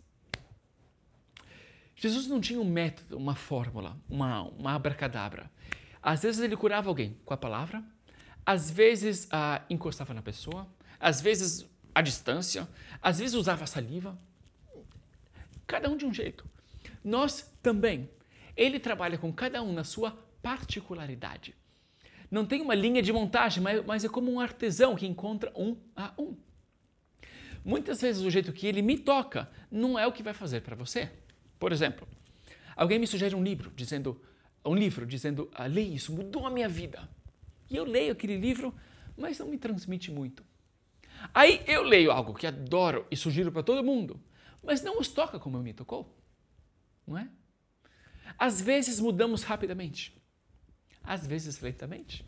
Jesus 1.96 2.28
não 2.28 2.40
tinha 2.40 2.60
um 2.60 2.64
método, 2.64 3.16
uma 3.16 3.34
fórmula, 3.34 3.96
uma, 4.08 4.42
uma 4.42 4.74
abracadabra. 4.74 5.50
Às 6.00 6.22
vezes 6.22 6.40
ele 6.40 6.56
curava 6.56 6.88
alguém 6.88 7.16
com 7.24 7.34
a 7.34 7.36
palavra, 7.36 7.82
às 8.46 8.70
vezes 8.70 9.26
ah, 9.32 9.62
encostava 9.68 10.14
na 10.14 10.22
pessoa, 10.22 10.66
às 11.00 11.20
vezes 11.20 11.68
à 11.92 12.00
distância, 12.00 12.68
às 13.02 13.18
vezes 13.18 13.34
usava 13.34 13.66
saliva, 13.66 14.16
cada 15.68 15.88
um 15.88 15.96
de 15.96 16.04
um 16.04 16.12
jeito. 16.12 16.44
Nós 17.04 17.54
também. 17.62 18.10
Ele 18.56 18.80
trabalha 18.80 19.16
com 19.16 19.32
cada 19.32 19.62
um 19.62 19.72
na 19.72 19.84
sua 19.84 20.18
particularidade. 20.42 21.54
Não 22.28 22.44
tem 22.44 22.60
uma 22.60 22.74
linha 22.74 23.00
de 23.00 23.12
montagem, 23.12 23.62
mas 23.86 24.04
é 24.04 24.08
como 24.08 24.32
um 24.32 24.40
artesão 24.40 24.96
que 24.96 25.06
encontra 25.06 25.52
um 25.54 25.76
a 25.94 26.12
um. 26.18 26.36
Muitas 27.64 28.00
vezes 28.00 28.22
o 28.22 28.30
jeito 28.30 28.52
que 28.52 28.66
ele 28.66 28.82
me 28.82 28.98
toca 28.98 29.48
não 29.70 29.98
é 29.98 30.06
o 30.06 30.12
que 30.12 30.22
vai 30.22 30.34
fazer 30.34 30.62
para 30.62 30.74
você. 30.74 31.10
Por 31.58 31.70
exemplo, 31.70 32.08
alguém 32.74 32.98
me 32.98 33.06
sugere 33.06 33.34
um 33.34 33.42
livro 33.42 33.70
dizendo, 33.76 34.20
um 34.64 34.74
livro 34.74 35.06
dizendo, 35.06 35.48
ah, 35.54 35.66
leia 35.66 35.94
isso, 35.94 36.12
mudou 36.12 36.46
a 36.46 36.50
minha 36.50 36.68
vida. 36.68 37.08
E 37.70 37.76
eu 37.76 37.84
leio 37.84 38.12
aquele 38.12 38.36
livro, 38.36 38.74
mas 39.16 39.38
não 39.38 39.46
me 39.46 39.58
transmite 39.58 40.10
muito. 40.10 40.42
Aí 41.34 41.62
eu 41.66 41.82
leio 41.82 42.10
algo 42.10 42.34
que 42.34 42.46
adoro 42.46 43.06
e 43.10 43.16
sugiro 43.16 43.52
para 43.52 43.62
todo 43.62 43.84
mundo, 43.84 44.20
mas 44.68 44.82
não 44.82 44.98
os 45.00 45.08
toca 45.08 45.40
como 45.40 45.62
me 45.62 45.72
tocou, 45.72 46.14
não 47.06 47.16
é? 47.16 47.26
Às 48.38 48.60
vezes 48.60 49.00
mudamos 49.00 49.42
rapidamente, 49.42 50.14
às 51.02 51.26
vezes 51.26 51.58
lentamente, 51.58 52.22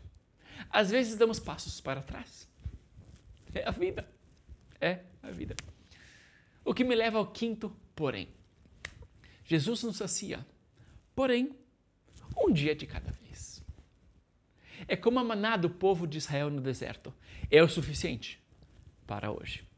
às 0.67 0.89
vezes 0.89 1.15
damos 1.15 1.39
passos 1.39 1.79
para 1.79 2.01
trás. 2.01 2.49
É 3.53 3.67
a 3.67 3.69
vida, 3.69 4.11
é 4.79 5.03
a 5.21 5.29
vida. 5.29 5.55
O 6.65 6.73
que 6.73 6.83
me 6.83 6.95
leva 6.95 7.19
ao 7.19 7.31
quinto 7.31 7.69
porém. 7.95 8.27
Jesus 9.45 9.83
nos 9.83 9.97
sacia, 9.97 10.43
porém, 11.13 11.55
um 12.35 12.51
dia 12.51 12.73
de 12.73 12.87
cada 12.87 13.11
vez. 13.11 13.63
É 14.87 14.95
como 14.95 15.19
a 15.19 15.23
maná 15.23 15.57
do 15.57 15.69
povo 15.69 16.07
de 16.07 16.17
Israel 16.17 16.49
no 16.49 16.59
deserto. 16.59 17.13
É 17.51 17.61
o 17.61 17.69
suficiente 17.69 18.41
para 19.05 19.31
hoje. 19.31 19.70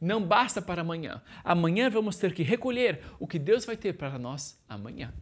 Não 0.00 0.24
basta 0.24 0.62
para 0.62 0.80
amanhã. 0.80 1.22
Amanhã 1.44 1.90
vamos 1.90 2.16
ter 2.16 2.32
que 2.32 2.42
recolher 2.42 3.02
o 3.18 3.26
que 3.26 3.38
Deus 3.38 3.64
vai 3.64 3.76
ter 3.76 3.92
para 3.92 4.18
nós 4.18 4.58
amanhã. 4.68 5.12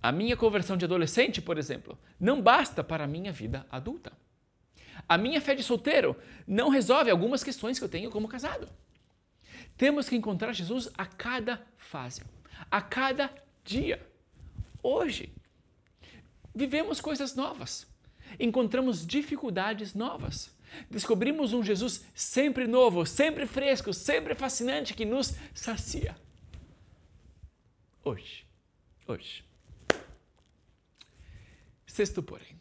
A 0.00 0.12
minha 0.12 0.36
conversão 0.36 0.76
de 0.76 0.84
adolescente, 0.84 1.40
por 1.40 1.58
exemplo, 1.58 1.98
não 2.20 2.40
basta 2.40 2.84
para 2.84 3.04
a 3.04 3.06
minha 3.06 3.32
vida 3.32 3.66
adulta. 3.70 4.12
A 5.08 5.18
minha 5.18 5.40
fé 5.40 5.54
de 5.54 5.62
solteiro 5.62 6.16
não 6.46 6.68
resolve 6.68 7.10
algumas 7.10 7.42
questões 7.42 7.78
que 7.78 7.84
eu 7.84 7.88
tenho 7.88 8.10
como 8.10 8.28
casado. 8.28 8.68
Temos 9.76 10.08
que 10.08 10.14
encontrar 10.14 10.52
Jesus 10.52 10.88
a 10.96 11.06
cada 11.06 11.60
fase, 11.76 12.22
a 12.70 12.80
cada 12.80 13.32
dia. 13.64 14.06
Hoje, 14.82 15.32
vivemos 16.54 17.00
coisas 17.00 17.34
novas, 17.34 17.86
encontramos 18.38 19.06
dificuldades 19.06 19.94
novas, 19.94 20.54
descobrimos 20.90 21.52
um 21.52 21.62
Jesus 21.62 22.04
sempre 22.14 22.66
novo, 22.66 23.04
sempre 23.06 23.46
fresco, 23.46 23.92
sempre 23.92 24.34
fascinante 24.34 24.94
que 24.94 25.04
nos 25.04 25.34
sacia. 25.54 26.16
Hoje, 28.04 28.46
hoje. 29.06 29.44
Sexto 31.86 32.22
porém. 32.22 32.60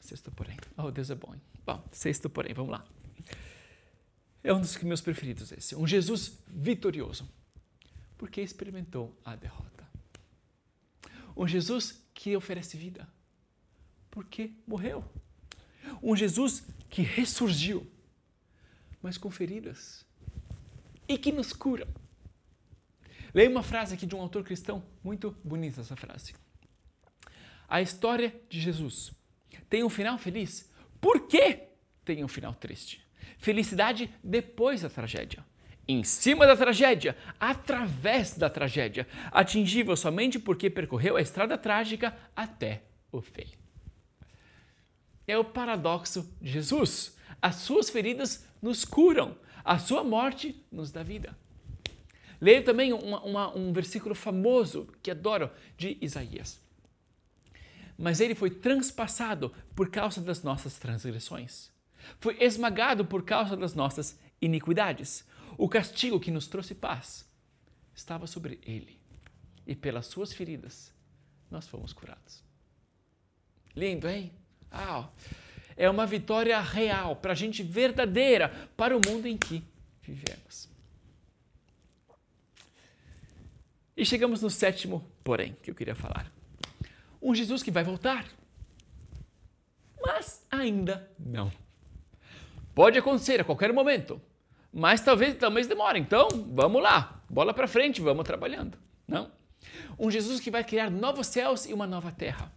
Sexto 0.00 0.30
porém. 0.32 0.56
Oh, 0.76 0.90
Deus 0.90 1.08
é 1.10 1.14
bom. 1.14 1.32
Hein? 1.32 1.40
Bom, 1.64 1.82
sexto 1.92 2.28
porém, 2.28 2.52
vamos 2.52 2.72
lá. 2.72 2.84
É 4.42 4.52
um 4.52 4.60
dos 4.60 4.76
meus 4.82 5.00
preferidos 5.00 5.50
esse. 5.52 5.74
Um 5.74 5.86
Jesus 5.86 6.38
vitorioso. 6.46 7.26
Porque 8.18 8.42
experimentou 8.42 9.18
a 9.24 9.34
derrota. 9.34 9.88
Um 11.36 11.48
Jesus 11.48 12.04
que 12.12 12.36
oferece 12.36 12.76
vida. 12.76 13.08
Porque 14.10 14.52
morreu. 14.66 15.02
Um 16.02 16.14
Jesus 16.14 16.62
que 16.94 17.02
ressurgiu, 17.02 17.84
mas 19.02 19.18
com 19.18 19.28
feridas. 19.28 20.06
E 21.08 21.18
que 21.18 21.32
nos 21.32 21.52
cura. 21.52 21.88
Leia 23.34 23.50
uma 23.50 23.64
frase 23.64 23.94
aqui 23.94 24.06
de 24.06 24.14
um 24.14 24.20
autor 24.20 24.44
cristão, 24.44 24.80
muito 25.02 25.36
bonita 25.42 25.80
essa 25.80 25.96
frase. 25.96 26.36
A 27.68 27.82
história 27.82 28.32
de 28.48 28.60
Jesus 28.60 29.10
tem 29.68 29.82
um 29.82 29.88
final 29.88 30.16
feliz. 30.18 30.70
Por 31.00 31.26
que 31.26 31.64
tem 32.04 32.22
um 32.22 32.28
final 32.28 32.54
triste? 32.54 33.04
Felicidade 33.38 34.08
depois 34.22 34.82
da 34.82 34.88
tragédia. 34.88 35.44
Em 35.88 36.04
cima 36.04 36.46
da 36.46 36.56
tragédia, 36.56 37.18
através 37.40 38.38
da 38.38 38.48
tragédia, 38.48 39.08
atingível 39.32 39.96
somente 39.96 40.38
porque 40.38 40.70
percorreu 40.70 41.16
a 41.16 41.20
estrada 41.20 41.58
trágica 41.58 42.16
até 42.36 42.84
o 43.10 43.20
fim. 43.20 43.63
É 45.26 45.38
o 45.38 45.44
paradoxo 45.44 46.28
de 46.40 46.50
Jesus. 46.50 47.16
As 47.40 47.56
suas 47.56 47.90
feridas 47.90 48.46
nos 48.60 48.84
curam, 48.84 49.36
a 49.64 49.78
sua 49.78 50.02
morte 50.04 50.64
nos 50.70 50.90
dá 50.90 51.02
vida. 51.02 51.36
Leio 52.40 52.64
também 52.64 52.92
uma, 52.92 53.22
uma, 53.22 53.56
um 53.56 53.72
versículo 53.72 54.14
famoso 54.14 54.88
que 55.02 55.10
adoro 55.10 55.50
de 55.76 55.96
Isaías 56.00 56.64
mas 57.96 58.20
ele 58.20 58.34
foi 58.34 58.50
transpassado 58.50 59.52
por 59.74 59.90
causa 59.90 60.20
das 60.20 60.42
nossas 60.42 60.78
transgressões. 60.78 61.70
Foi 62.20 62.36
esmagado 62.42 63.04
por 63.04 63.24
causa 63.24 63.56
das 63.56 63.74
nossas 63.74 64.18
iniquidades. 64.40 65.24
O 65.56 65.68
castigo 65.68 66.20
que 66.20 66.30
nos 66.30 66.46
trouxe 66.46 66.74
paz 66.74 67.28
estava 67.94 68.26
sobre 68.26 68.58
ele, 68.62 69.00
e 69.66 69.74
pelas 69.74 70.06
suas 70.06 70.32
feridas 70.32 70.92
nós 71.50 71.68
fomos 71.68 71.92
curados. 71.92 72.42
Lindo, 73.76 74.08
hein? 74.08 74.32
Ah, 74.74 75.08
é 75.76 75.88
uma 75.88 76.06
vitória 76.06 76.60
real, 76.60 77.16
para 77.16 77.32
a 77.32 77.36
gente 77.36 77.62
verdadeira, 77.62 78.48
para 78.76 78.96
o 78.96 79.00
mundo 79.00 79.26
em 79.26 79.36
que 79.36 79.62
vivemos. 80.02 80.68
E 83.96 84.04
chegamos 84.04 84.42
no 84.42 84.50
sétimo, 84.50 85.08
porém, 85.22 85.56
que 85.62 85.70
eu 85.70 85.74
queria 85.74 85.94
falar 85.94 86.34
um 87.24 87.34
Jesus 87.34 87.62
que 87.62 87.70
vai 87.70 87.82
voltar. 87.82 88.26
Mas 90.00 90.46
ainda 90.50 91.10
não. 91.18 91.50
Pode 92.74 92.98
acontecer 92.98 93.40
a 93.40 93.44
qualquer 93.44 93.72
momento, 93.72 94.20
mas 94.70 95.00
talvez, 95.00 95.34
talvez 95.38 95.66
demore. 95.66 95.98
Então, 95.98 96.28
vamos 96.52 96.82
lá, 96.82 97.22
bola 97.30 97.54
para 97.54 97.66
frente, 97.66 98.02
vamos 98.02 98.24
trabalhando. 98.24 98.76
Não? 99.08 99.32
Um 99.98 100.10
Jesus 100.10 100.38
que 100.38 100.50
vai 100.50 100.62
criar 100.62 100.90
novos 100.90 101.28
céus 101.28 101.64
e 101.64 101.72
uma 101.72 101.86
nova 101.86 102.12
terra. 102.12 102.52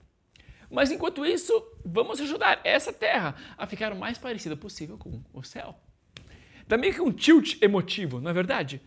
Mas 0.69 0.91
enquanto 0.91 1.25
isso, 1.25 1.53
vamos 1.85 2.19
ajudar 2.19 2.59
essa 2.63 2.91
terra 2.91 3.35
a 3.57 3.65
ficar 3.65 3.93
o 3.93 3.99
mais 3.99 4.17
parecida 4.17 4.55
possível 4.55 4.97
com 4.97 5.21
o 5.33 5.43
céu. 5.43 5.75
Também 6.67 6.91
que 6.91 7.01
um 7.01 7.11
tilt 7.11 7.61
emotivo, 7.61 8.19
não 8.19 8.29
é 8.29 8.33
verdade? 8.33 8.81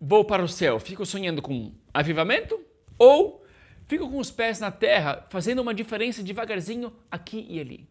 Vou 0.00 0.24
para 0.24 0.44
o 0.44 0.48
céu, 0.48 0.78
fico 0.78 1.04
sonhando 1.04 1.42
com 1.42 1.74
avivamento 1.92 2.60
ou 2.98 3.44
Fico 3.86 4.10
com 4.10 4.18
os 4.18 4.32
pés 4.32 4.58
na 4.58 4.70
terra, 4.70 5.24
fazendo 5.30 5.62
uma 5.62 5.72
diferença 5.72 6.22
devagarzinho 6.22 6.92
aqui 7.08 7.46
e 7.48 7.60
ali. 7.60 7.88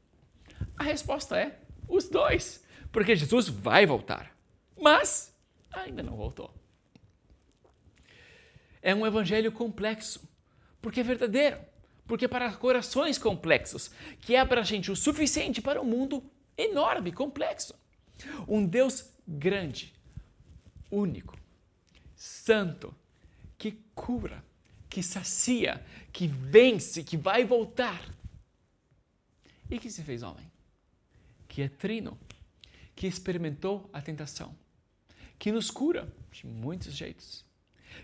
A 0.77 0.84
resposta 0.84 1.39
é 1.39 1.58
os 1.88 2.10
dois, 2.10 2.65
porque 2.91 3.15
Jesus 3.15 3.47
vai 3.47 3.86
voltar, 3.86 4.36
mas 4.77 5.34
ainda 5.71 6.03
não 6.03 6.17
voltou. 6.17 6.53
É 8.81 8.93
um 8.93 9.08
evangelho 9.08 9.53
complexo, 9.53 10.29
porque 10.81 10.99
é 10.99 11.03
verdadeiro, 11.03 11.58
porque 12.08 12.28
para 12.28 12.54
corações 12.54 13.18
complexos, 13.18 13.91
que 14.22 14.36
é 14.36 14.46
para 14.46 14.62
a 14.62 14.63
gente 14.63 14.91
o 14.91 14.96
suficiente 14.96 15.62
para 15.62 15.82
um 15.82 15.86
mundo 15.86 16.24
enorme, 16.58 17.12
complexo. 17.12 17.74
Um 18.48 18.65
Deus 18.65 19.10
grande, 19.28 19.94
único, 20.91 21.38
santo, 22.15 22.96
que 23.58 23.72
cura 23.94 24.44
que 24.96 25.04
sacia, 25.04 25.86
que 26.13 26.26
vence, 26.26 27.04
que 27.04 27.18
vai 27.18 27.44
voltar. 27.44 28.02
E 29.70 29.78
que 29.78 29.91
se 29.91 30.02
fez 30.02 30.24
homem, 30.24 30.50
que 31.50 31.62
é 31.62 31.68
trino, 31.68 32.18
que 32.96 33.06
experimentou 33.06 33.89
a 33.91 34.02
tentação, 34.02 34.56
que 35.38 35.52
nos 35.52 35.70
cura 35.70 36.08
de 36.32 36.48
muitos 36.48 36.94
jeitos, 36.94 37.44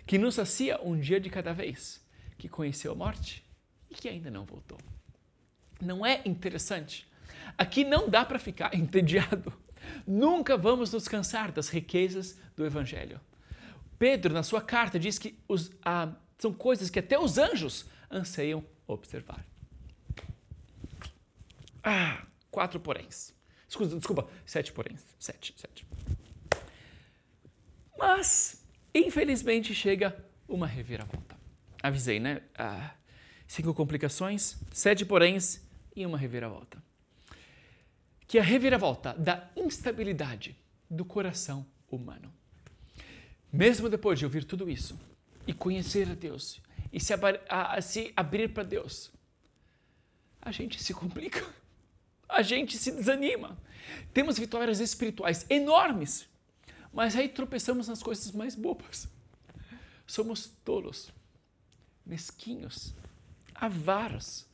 que 0.05 0.17
nos 0.17 0.35
sacia 0.35 0.81
um 0.81 0.99
dia 0.99 1.17
de 1.17 1.29
cada 1.29 1.53
vez, 1.53 2.05
que 2.37 2.49
conheceu 2.49 2.91
a 2.91 2.95
morte 2.95 3.41
e 3.91 3.93
que 3.93 4.07
ainda 4.07 4.31
não 4.31 4.45
voltou. 4.45 4.77
Não 5.81 6.05
é 6.05 6.21
interessante? 6.25 7.05
Aqui 7.57 7.83
não 7.83 8.09
dá 8.09 8.23
para 8.23 8.39
ficar 8.39 8.73
entediado. 8.77 9.53
Nunca 10.07 10.57
vamos 10.57 10.91
nos 10.93 11.07
cansar 11.07 11.51
das 11.51 11.67
riquezas 11.69 12.39
do 12.55 12.65
Evangelho. 12.65 13.19
Pedro, 13.99 14.33
na 14.33 14.43
sua 14.43 14.61
carta, 14.61 14.97
diz 14.97 15.19
que 15.19 15.37
os, 15.47 15.71
a, 15.83 16.13
são 16.37 16.53
coisas 16.53 16.89
que 16.89 16.99
até 16.99 17.19
os 17.19 17.37
anjos 17.37 17.85
anseiam 18.09 18.63
observar. 18.87 19.45
Ah, 21.83 22.25
quatro 22.49 22.79
poréns. 22.79 23.33
Desculpa, 23.67 23.95
desculpa, 23.95 24.27
sete 24.45 24.71
poréns. 24.71 25.05
Sete, 25.19 25.53
sete. 25.57 25.85
Mas, 27.97 28.63
infelizmente, 28.93 29.73
chega 29.73 30.25
uma 30.47 30.67
reviravolta. 30.67 31.37
Avisei, 31.81 32.19
né? 32.19 32.41
Ah, 32.55 32.91
cinco 33.51 33.73
complicações, 33.73 34.55
sete 34.71 35.03
poréns 35.05 35.59
e 35.93 36.05
uma 36.05 36.17
reviravolta. 36.17 36.81
Que 38.25 38.37
é 38.37 38.41
a 38.41 38.43
reviravolta 38.45 39.13
da 39.15 39.51
instabilidade 39.57 40.55
do 40.89 41.03
coração 41.03 41.65
humano. 41.89 42.31
Mesmo 43.51 43.89
depois 43.89 44.17
de 44.17 44.23
ouvir 44.23 44.45
tudo 44.45 44.69
isso, 44.69 44.97
e 45.45 45.51
conhecer 45.53 46.09
a 46.09 46.13
Deus 46.13 46.61
e 46.93 46.99
se, 46.99 47.13
a, 47.13 47.17
a, 47.49 47.81
se 47.81 48.13
abrir 48.15 48.53
para 48.53 48.63
Deus, 48.63 49.11
a 50.41 50.49
gente 50.49 50.81
se 50.81 50.93
complica, 50.93 51.45
a 52.29 52.41
gente 52.41 52.77
se 52.77 52.89
desanima. 52.89 53.57
Temos 54.13 54.39
vitórias 54.39 54.79
espirituais 54.79 55.45
enormes, 55.49 56.25
mas 56.93 57.17
aí 57.17 57.27
tropeçamos 57.27 57.89
nas 57.89 58.01
coisas 58.01 58.31
mais 58.31 58.55
bobas. 58.55 59.09
Somos 60.07 60.53
tolos, 60.63 61.11
mesquinhos, 62.05 62.93
avaros, 63.61 64.47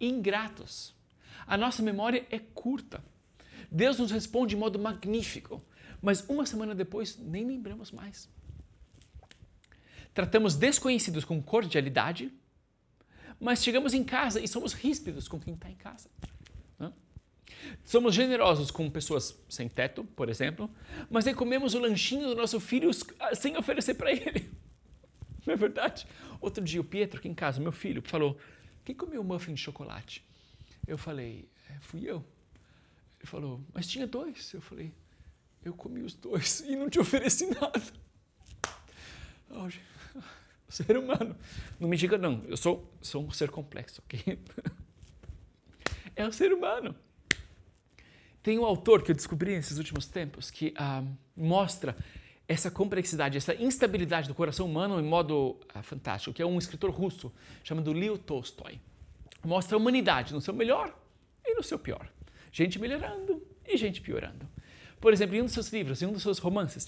ingratos. 0.00 0.96
A 1.46 1.58
nossa 1.58 1.82
memória 1.82 2.26
é 2.30 2.38
curta. 2.38 3.04
Deus 3.70 3.98
nos 3.98 4.10
responde 4.10 4.50
de 4.50 4.56
modo 4.56 4.78
magnífico, 4.78 5.62
mas 6.00 6.24
uma 6.28 6.46
semana 6.46 6.74
depois 6.74 7.18
nem 7.18 7.44
lembramos 7.44 7.92
mais. 7.92 8.28
Tratamos 10.14 10.56
desconhecidos 10.56 11.26
com 11.26 11.42
cordialidade, 11.42 12.32
mas 13.38 13.62
chegamos 13.62 13.92
em 13.92 14.02
casa 14.02 14.40
e 14.40 14.48
somos 14.48 14.72
ríspidos 14.72 15.28
com 15.28 15.38
quem 15.38 15.52
está 15.52 15.68
em 15.68 15.74
casa. 15.74 16.08
Né? 16.78 16.90
Somos 17.84 18.14
generosos 18.14 18.70
com 18.70 18.88
pessoas 18.88 19.38
sem 19.50 19.68
teto, 19.68 20.04
por 20.16 20.30
exemplo, 20.30 20.70
mas 21.10 21.26
aí 21.26 21.34
comemos 21.34 21.74
o 21.74 21.78
lanchinho 21.78 22.28
do 22.28 22.34
nosso 22.34 22.58
filho 22.58 22.90
sem 23.34 23.58
oferecer 23.58 23.94
para 23.94 24.10
ele. 24.10 24.50
Não 25.48 25.54
é 25.54 25.56
verdade? 25.56 26.06
Outro 26.40 26.62
dia 26.64 26.80
o 26.80 26.84
Pietro, 26.84 27.20
aqui 27.20 27.28
em 27.28 27.34
casa, 27.34 27.60
meu 27.60 27.72
filho, 27.72 28.02
falou: 28.02 28.36
Quem 28.84 28.94
comeu 28.94 29.22
muffin 29.22 29.54
de 29.54 29.60
chocolate? 29.60 30.24
Eu 30.86 30.98
falei: 30.98 31.48
é, 31.70 31.78
Fui 31.80 32.02
eu. 32.02 32.24
Ele 33.20 33.26
falou: 33.26 33.64
Mas 33.72 33.86
tinha 33.86 34.06
dois. 34.06 34.52
Eu 34.52 34.60
falei: 34.60 34.92
Eu 35.64 35.72
comi 35.72 36.02
os 36.02 36.14
dois 36.14 36.60
e 36.66 36.74
não 36.74 36.90
te 36.90 36.98
ofereci 36.98 37.46
nada. 37.46 37.82
Oh, 39.50 39.68
ser 40.68 40.96
humano. 40.96 41.36
Não 41.78 41.88
me 41.88 41.96
diga 41.96 42.18
não, 42.18 42.42
eu 42.48 42.56
sou, 42.56 42.92
sou 43.00 43.24
um 43.24 43.30
ser 43.30 43.50
complexo, 43.50 44.02
ok? 44.04 44.38
É 46.16 46.26
o 46.26 46.32
ser 46.32 46.52
humano. 46.52 46.96
Tem 48.42 48.58
um 48.58 48.64
autor 48.64 49.02
que 49.02 49.10
eu 49.10 49.14
descobri 49.14 49.54
nesses 49.54 49.76
últimos 49.76 50.06
tempos 50.06 50.50
que 50.50 50.72
ah, 50.76 51.04
mostra 51.36 51.96
essa 52.48 52.70
complexidade, 52.70 53.36
essa 53.36 53.54
instabilidade 53.54 54.28
do 54.28 54.34
coração 54.34 54.66
humano 54.66 55.00
em 55.00 55.04
modo 55.04 55.58
ah, 55.74 55.82
fantástico, 55.82 56.34
que 56.34 56.42
é 56.42 56.46
um 56.46 56.58
escritor 56.58 56.90
russo 56.90 57.32
chamado 57.64 57.92
Leo 57.92 58.16
Tolstói. 58.16 58.80
Mostra 59.44 59.76
a 59.76 59.80
humanidade 59.80 60.32
no 60.32 60.40
seu 60.40 60.54
melhor 60.54 60.96
e 61.44 61.54
no 61.54 61.62
seu 61.62 61.78
pior. 61.78 62.08
Gente 62.52 62.78
melhorando 62.78 63.42
e 63.66 63.76
gente 63.76 64.00
piorando. 64.00 64.48
Por 65.00 65.12
exemplo, 65.12 65.36
em 65.36 65.42
um 65.42 65.44
dos 65.44 65.54
seus 65.54 65.72
livros, 65.72 66.00
em 66.02 66.06
um 66.06 66.12
dos 66.12 66.22
seus 66.22 66.38
romances, 66.38 66.86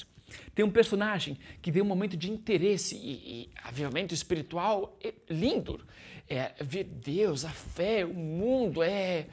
tem 0.55 0.65
um 0.65 0.71
personagem 0.71 1.39
que 1.61 1.73
tem 1.73 1.83
um 1.83 1.87
momento 1.87 2.17
de 2.17 2.31
interesse 2.31 2.97
e, 2.97 3.43
e 3.43 3.51
avivamento 3.63 4.15
espiritual 4.15 4.97
é 5.03 5.13
lindo. 5.29 5.81
É 6.29 6.53
ver 6.61 6.85
Deus, 6.85 7.45
a 7.45 7.51
fé, 7.51 8.05
o 8.05 8.13
mundo, 8.13 8.83
é 8.83 9.27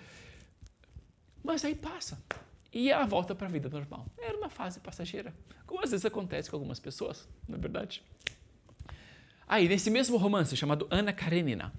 mas 1.46 1.64
aí 1.64 1.76
passa. 1.76 2.18
E 2.76 2.92
ela 2.92 3.06
volta 3.06 3.34
para 3.34 3.48
a 3.48 3.50
vida 3.50 3.70
normal. 3.70 4.06
Era 4.18 4.38
uma 4.38 4.50
fase 4.50 4.82
passageira, 4.82 5.34
como 5.66 5.82
às 5.82 5.92
vezes 5.92 6.06
acontece 6.06 6.50
com 6.50 6.58
algumas 6.58 6.78
pessoas, 6.78 7.26
não 7.48 7.58
é 7.58 7.58
verdade? 7.58 8.04
Aí, 9.48 9.70
nesse 9.70 9.90
mesmo 9.90 10.18
romance 10.18 10.58
chamado 10.58 10.86
Ana 10.92 11.14
Karenina, 11.14 11.74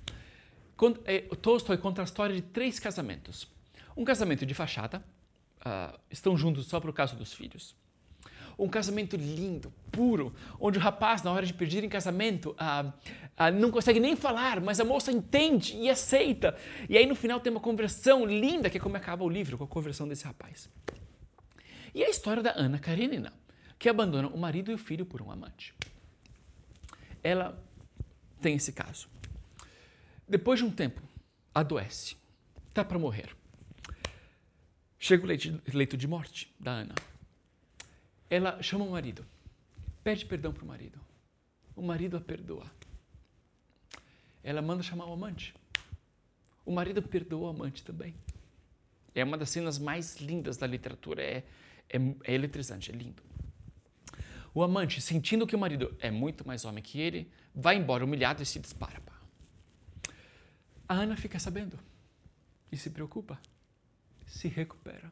é, 1.05 1.21
Tolstói 1.21 1.77
conta 1.77 2.01
a 2.01 2.05
história 2.05 2.35
de 2.35 2.41
três 2.41 2.79
casamentos. 2.79 3.47
Um 3.95 4.05
casamento 4.05 4.47
de 4.47 4.55
fachada, 4.55 5.05
uh, 5.61 6.01
estão 6.11 6.35
juntos 6.35 6.67
só 6.67 6.81
por 6.81 6.95
causa 6.95 7.15
dos 7.15 7.35
filhos 7.35 7.77
um 8.59 8.69
casamento 8.69 9.17
lindo, 9.17 9.73
puro, 9.93 10.35
onde 10.59 10.79
o 10.79 10.81
rapaz, 10.81 11.23
na 11.23 11.31
hora 11.31 11.45
de 11.45 11.53
pedir 11.53 11.85
em 11.85 11.89
casamento, 11.89 12.55
ah, 12.59 12.93
ah, 13.37 13.51
não 13.51 13.71
consegue 13.71 14.01
nem 14.01 14.17
falar, 14.17 14.61
mas 14.61 14.81
a 14.81 14.85
moça 14.85 15.13
entende 15.13 15.77
e 15.77 15.91
aceita. 15.91 16.57
E 16.89 16.97
aí 16.97 17.07
no 17.07 17.15
final 17.15 17.39
tem 17.39 17.51
uma 17.51 17.61
conversão 17.61 18.25
linda, 18.25 18.71
que 18.71 18.79
é 18.79 18.81
como 18.81 18.97
acaba 18.97 19.25
o 19.25 19.29
livro, 19.29 19.59
com 19.59 19.65
a 19.65 19.69
conversão 19.69 20.09
desse 20.09 20.25
rapaz. 20.25 20.71
E 21.95 22.03
a 22.03 22.09
história 22.09 22.43
da 22.43 22.53
Ana 22.57 22.79
Karenina, 22.79 23.33
que 23.79 23.89
abandona 23.89 24.29
o 24.29 24.39
marido 24.39 24.71
e 24.71 24.75
o 24.75 24.79
filho 24.79 25.05
por 25.05 25.21
um 25.21 25.31
amante. 25.31 25.75
Ela 27.23 27.63
tem 28.41 28.55
esse 28.55 28.73
caso. 28.73 29.09
Depois 30.27 30.59
de 30.59 30.65
um 30.65 30.71
tempo, 30.71 31.03
adoece, 31.55 32.17
está 32.69 32.85
para 32.85 32.99
morrer. 32.99 33.37
Chega 34.99 35.25
o 35.25 35.77
leito 35.77 35.97
de 35.97 36.09
morte 36.09 36.55
da 36.59 36.71
Ana 36.71 36.95
ela 38.29 38.63
chama 38.63 38.85
o 38.85 38.91
marido, 38.91 39.25
pede 40.03 40.25
perdão 40.27 40.53
para 40.53 40.65
o 40.65 40.67
marido. 40.67 41.01
O 41.75 41.83
marido 41.83 42.17
a 42.17 42.21
perdoa. 42.21 42.71
Ela 44.43 44.63
manda 44.63 44.83
chamar 44.83 45.07
o 45.07 45.13
amante. 45.13 45.55
O 46.65 46.73
marido 46.73 47.03
perdoa 47.03 47.49
o 47.49 47.51
amante 47.51 47.85
também. 47.85 48.15
É 49.15 49.23
uma 49.23 49.37
das 49.37 49.51
cenas 49.51 49.79
mais 49.79 50.17
lindas 50.17 50.57
da 50.57 50.67
literatura. 50.67 51.23
É, 51.23 51.45
é, 51.89 51.99
é 52.25 52.35
eletrizante, 52.35 52.91
é 52.91 52.95
lindo. 52.95 53.23
O 54.55 54.63
amante, 54.63 55.01
sentindo 55.01 55.47
que 55.47 55.55
o 55.55 55.59
marido 55.59 55.95
é 56.01 56.11
muito 56.11 56.47
mais 56.47 56.65
homem 56.65 56.83
que 56.83 56.99
ele, 56.99 57.31
vai 57.55 57.77
embora 57.77 58.05
humilhado 58.05 58.43
e 58.43 58.47
se 58.47 58.59
dispara. 58.59 59.07
A 60.89 60.95
Ana 60.95 61.17
fica 61.17 61.39
sabendo 61.39 61.77
e 62.71 62.77
se 62.77 62.91
preocupa, 62.91 63.41
se 64.25 64.47
recupera 64.47 65.11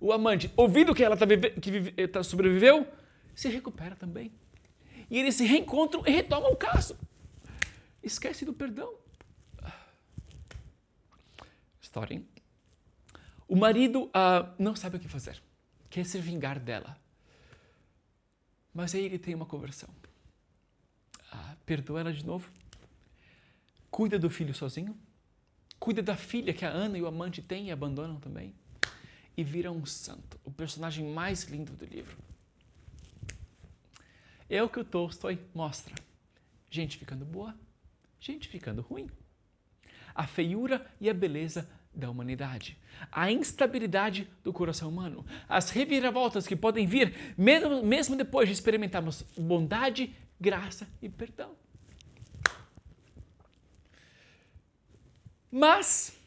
o 0.00 0.12
amante, 0.12 0.50
ouvindo 0.56 0.94
que 0.94 1.02
ela 1.02 1.16
tá 1.16 1.26
que 1.26 1.94
eh, 1.96 2.06
tá, 2.06 2.22
sobreviveu, 2.22 2.86
se 3.34 3.48
recupera 3.48 3.96
também. 3.96 4.32
E 5.10 5.18
eles 5.18 5.34
se 5.34 5.44
reencontram 5.44 6.04
e 6.06 6.10
retomam 6.10 6.52
o 6.52 6.56
caso. 6.56 6.96
Esquece 8.02 8.44
do 8.44 8.52
perdão. 8.52 8.94
História, 11.80 12.14
hein? 12.14 12.28
O 13.48 13.56
marido 13.56 14.10
ah, 14.12 14.54
não 14.58 14.76
sabe 14.76 14.96
o 14.96 15.00
que 15.00 15.08
fazer. 15.08 15.42
Quer 15.88 16.04
se 16.04 16.18
vingar 16.20 16.60
dela. 16.60 16.96
Mas 18.72 18.94
aí 18.94 19.04
ele 19.04 19.18
tem 19.18 19.34
uma 19.34 19.46
conversão. 19.46 19.88
Ah, 21.32 21.56
perdoa 21.64 22.00
ela 22.00 22.12
de 22.12 22.24
novo. 22.24 22.50
Cuida 23.90 24.18
do 24.18 24.28
filho 24.28 24.54
sozinho. 24.54 24.96
Cuida 25.78 26.02
da 26.02 26.14
filha 26.14 26.52
que 26.52 26.64
a 26.64 26.68
Ana 26.68 26.98
e 26.98 27.02
o 27.02 27.06
amante 27.06 27.40
têm 27.40 27.68
e 27.68 27.72
abandonam 27.72 28.20
também 28.20 28.54
e 29.38 29.44
vira 29.44 29.70
um 29.70 29.86
santo, 29.86 30.36
o 30.44 30.50
personagem 30.50 31.12
mais 31.12 31.44
lindo 31.44 31.72
do 31.72 31.84
livro. 31.84 32.16
É 34.50 34.60
o 34.60 34.68
que 34.68 34.80
o 34.80 34.84
Tolstói 34.84 35.38
mostra. 35.54 35.94
Gente 36.68 36.98
ficando 36.98 37.24
boa, 37.24 37.54
gente 38.18 38.48
ficando 38.48 38.82
ruim. 38.82 39.08
A 40.12 40.26
feiura 40.26 40.84
e 41.00 41.08
a 41.08 41.14
beleza 41.14 41.70
da 41.94 42.10
humanidade, 42.10 42.76
a 43.12 43.30
instabilidade 43.30 44.28
do 44.42 44.52
coração 44.52 44.88
humano, 44.88 45.24
as 45.48 45.70
reviravoltas 45.70 46.44
que 46.44 46.56
podem 46.56 46.84
vir 46.84 47.34
mesmo, 47.38 47.84
mesmo 47.84 48.16
depois 48.16 48.48
de 48.48 48.54
experimentarmos 48.54 49.22
bondade, 49.36 50.12
graça 50.40 50.88
e 51.00 51.08
perdão. 51.08 51.54
Mas, 55.48 56.18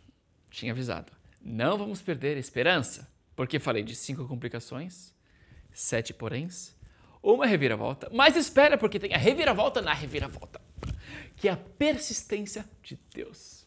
tinha 0.49 0.71
avisado, 0.71 1.11
não 1.43 1.77
vamos 1.77 2.01
perder 2.01 2.37
a 2.37 2.39
esperança, 2.39 3.11
porque 3.35 3.59
falei 3.59 3.83
de 3.83 3.95
cinco 3.95 4.27
complicações, 4.27 5.13
sete 5.73 6.13
poréns, 6.13 6.75
uma 7.23 7.45
reviravolta, 7.45 8.09
mas 8.13 8.35
espera, 8.35 8.77
porque 8.77 8.99
tem 8.99 9.13
a 9.13 9.17
reviravolta 9.17 9.81
na 9.81 9.93
reviravolta, 9.93 10.61
que 11.35 11.47
é 11.47 11.51
a 11.51 11.57
persistência 11.57 12.67
de 12.83 12.99
Deus. 13.13 13.65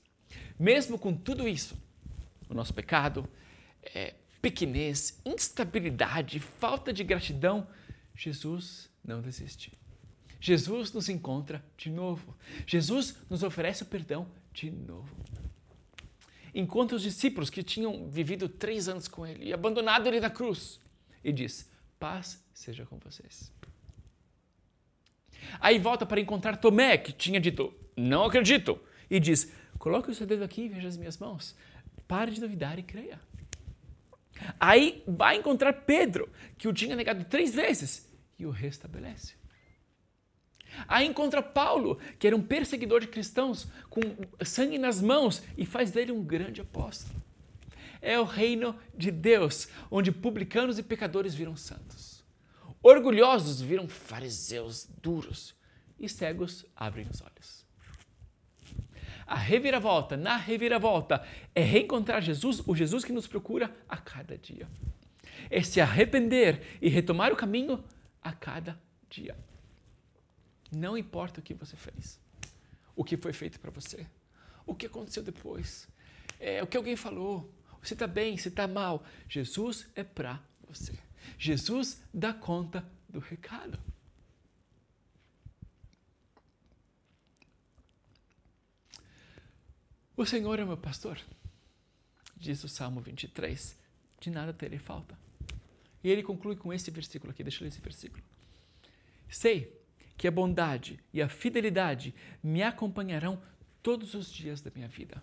Mesmo 0.59 0.99
com 0.99 1.15
tudo 1.15 1.49
isso, 1.49 1.77
o 2.49 2.55
nosso 2.55 2.73
pecado, 2.73 3.29
é, 3.83 4.15
pequenez, 4.41 5.21
instabilidade, 5.25 6.39
falta 6.39 6.93
de 6.93 7.03
gratidão, 7.03 7.67
Jesus 8.15 8.91
não 9.05 9.21
desiste. 9.21 9.73
Jesus 10.41 10.93
nos 10.93 11.09
encontra 11.09 11.65
de 11.77 11.91
novo. 11.91 12.37
Jesus 12.67 13.17
nos 13.31 13.43
oferece 13.43 13.83
o 13.83 13.87
perdão 13.87 14.29
de 14.53 14.71
novo 14.71 15.15
encontra 16.55 16.97
os 16.97 17.03
discípulos 17.03 17.51
que 17.51 17.63
tinham 17.63 18.09
vivido 18.09 18.49
três 18.49 18.89
anos 18.89 19.09
com 19.09 19.27
ele 19.27 19.47
e 19.47 19.53
abandonado 19.53 20.07
ele 20.07 20.21
na 20.21 20.31
cruz 20.31 20.81
e 21.23 21.33
diz: 21.33 21.71
Paz 21.99 22.43
seja 22.53 22.87
com 22.87 22.99
vocês. 22.99 23.53
Aí 25.61 25.79
volta 25.79 26.07
para 26.07 26.21
encontrar 26.21 26.57
Tomé, 26.57 26.97
que 26.97 27.13
tinha 27.13 27.41
dito: 27.41 27.75
Não 27.97 28.25
acredito. 28.25 28.79
E 29.11 29.19
diz: 29.19 29.53
Coloque 29.79 30.11
o 30.11 30.15
seu 30.15 30.27
dedo 30.27 30.45
aqui 30.45 30.63
e 30.63 30.69
veja 30.69 30.89
as 30.89 30.97
minhas 30.97 31.19
mãos. 31.19 31.57
Pare 32.07 32.31
de 32.31 32.41
duvidar 32.41 32.79
e 32.79 32.83
creia. 32.83 33.21
Aí 34.59 35.03
vai 35.07 35.37
encontrar 35.37 35.73
Pedro, 35.73 36.31
que 36.59 36.69
o 36.69 36.73
tinha 36.73 36.97
negado 36.97 37.25
três 37.25 37.55
vezes, 37.55 38.09
e 38.39 38.45
o 38.45 38.51
restabelece. 38.51 39.35
Aí 40.87 41.07
encontra 41.07 41.43
Paulo, 41.43 41.99
que 42.19 42.27
era 42.27 42.37
um 42.37 42.43
perseguidor 42.43 43.01
de 43.01 43.09
cristãos, 43.09 43.67
com 43.89 44.01
sangue 44.45 44.79
nas 44.79 45.01
mãos, 45.01 45.43
e 45.57 45.65
faz 45.65 45.91
dele 45.91 46.13
um 46.13 46.23
grande 46.23 46.61
apóstolo. 46.61 47.23
É 48.01 48.19
o 48.19 48.25
reino 48.25 48.77
de 48.97 49.11
Deus, 49.11 49.69
onde 49.91 50.13
publicanos 50.13 50.79
e 50.79 50.83
pecadores 50.83 51.35
viram 51.35 51.57
santos. 51.57 52.23
Orgulhosos 52.83 53.61
viram 53.61 53.89
fariseus 53.89 54.87
duros, 55.01 55.55
e 55.99 56.09
cegos 56.09 56.67
abrem 56.77 57.07
os 57.11 57.23
olhos. 57.23 57.65
A 59.27 59.37
reviravolta, 59.37 60.17
na 60.17 60.37
reviravolta, 60.37 61.27
é 61.55 61.63
reencontrar 61.63 62.21
Jesus, 62.21 62.63
o 62.67 62.77
Jesus 62.77 63.05
que 63.05 63.13
nos 63.13 63.27
procura 63.27 63.75
a 63.89 63.97
cada 63.97 64.37
dia. 64.37 64.69
É 65.49 65.63
se 65.63 65.81
arrepender 65.81 66.79
e 66.81 66.91
retomar 66.91 67.33
o 67.33 67.37
caminho 67.37 67.83
a 68.23 68.33
cada 68.33 68.79
dia. 69.09 69.35
Não 70.75 70.97
importa 70.97 71.41
o 71.41 71.43
que 71.43 71.55
você 71.55 71.77
fez, 71.77 72.21
o 72.95 73.05
que 73.05 73.17
foi 73.17 73.33
feito 73.33 73.59
para 73.61 73.71
você, 73.71 74.07
o 74.67 74.75
que 74.75 74.87
aconteceu 74.87 75.23
depois, 75.23 75.89
é, 76.39 76.63
o 76.63 76.67
que 76.67 76.77
alguém 76.77 76.97
falou, 76.97 77.53
você 77.85 77.93
está 77.93 78.07
bem, 78.07 78.37
você 78.37 78.49
está 78.49 78.67
mal. 78.67 79.05
Jesus 79.29 79.87
é 79.95 80.03
para 80.03 80.43
você. 80.67 80.99
Jesus 81.39 82.03
dá 82.13 82.33
conta 82.33 82.83
do 83.07 83.19
recado. 83.19 83.79
O 90.17 90.25
Senhor 90.25 90.59
é 90.59 90.65
meu 90.65 90.79
pastor. 90.79 91.21
diz 92.37 92.65
o 92.65 92.69
Salmo 92.69 93.01
23, 93.03 93.77
de 94.21 94.31
nada 94.31 94.53
terei 94.55 94.79
falta. 94.79 95.19
E 96.03 96.09
ele 96.09 96.23
conclui 96.23 96.57
com 96.57 96.73
esse 96.73 96.91
versículo 96.91 97.33
aqui, 97.33 97.43
deixa 97.43 97.59
eu 97.59 97.63
ler 97.65 97.69
esse 97.69 97.81
versículo. 97.81 98.23
Sei 99.29 99.84
que 100.17 100.29
a 100.29 100.31
bondade 100.31 101.01
e 101.13 101.21
a 101.21 101.29
fidelidade 101.29 102.15
me 102.43 102.63
acompanharão 102.63 103.41
todos 103.83 104.15
os 104.15 104.33
dias 104.33 104.61
da 104.61 104.71
minha 104.75 104.89
vida 104.89 105.21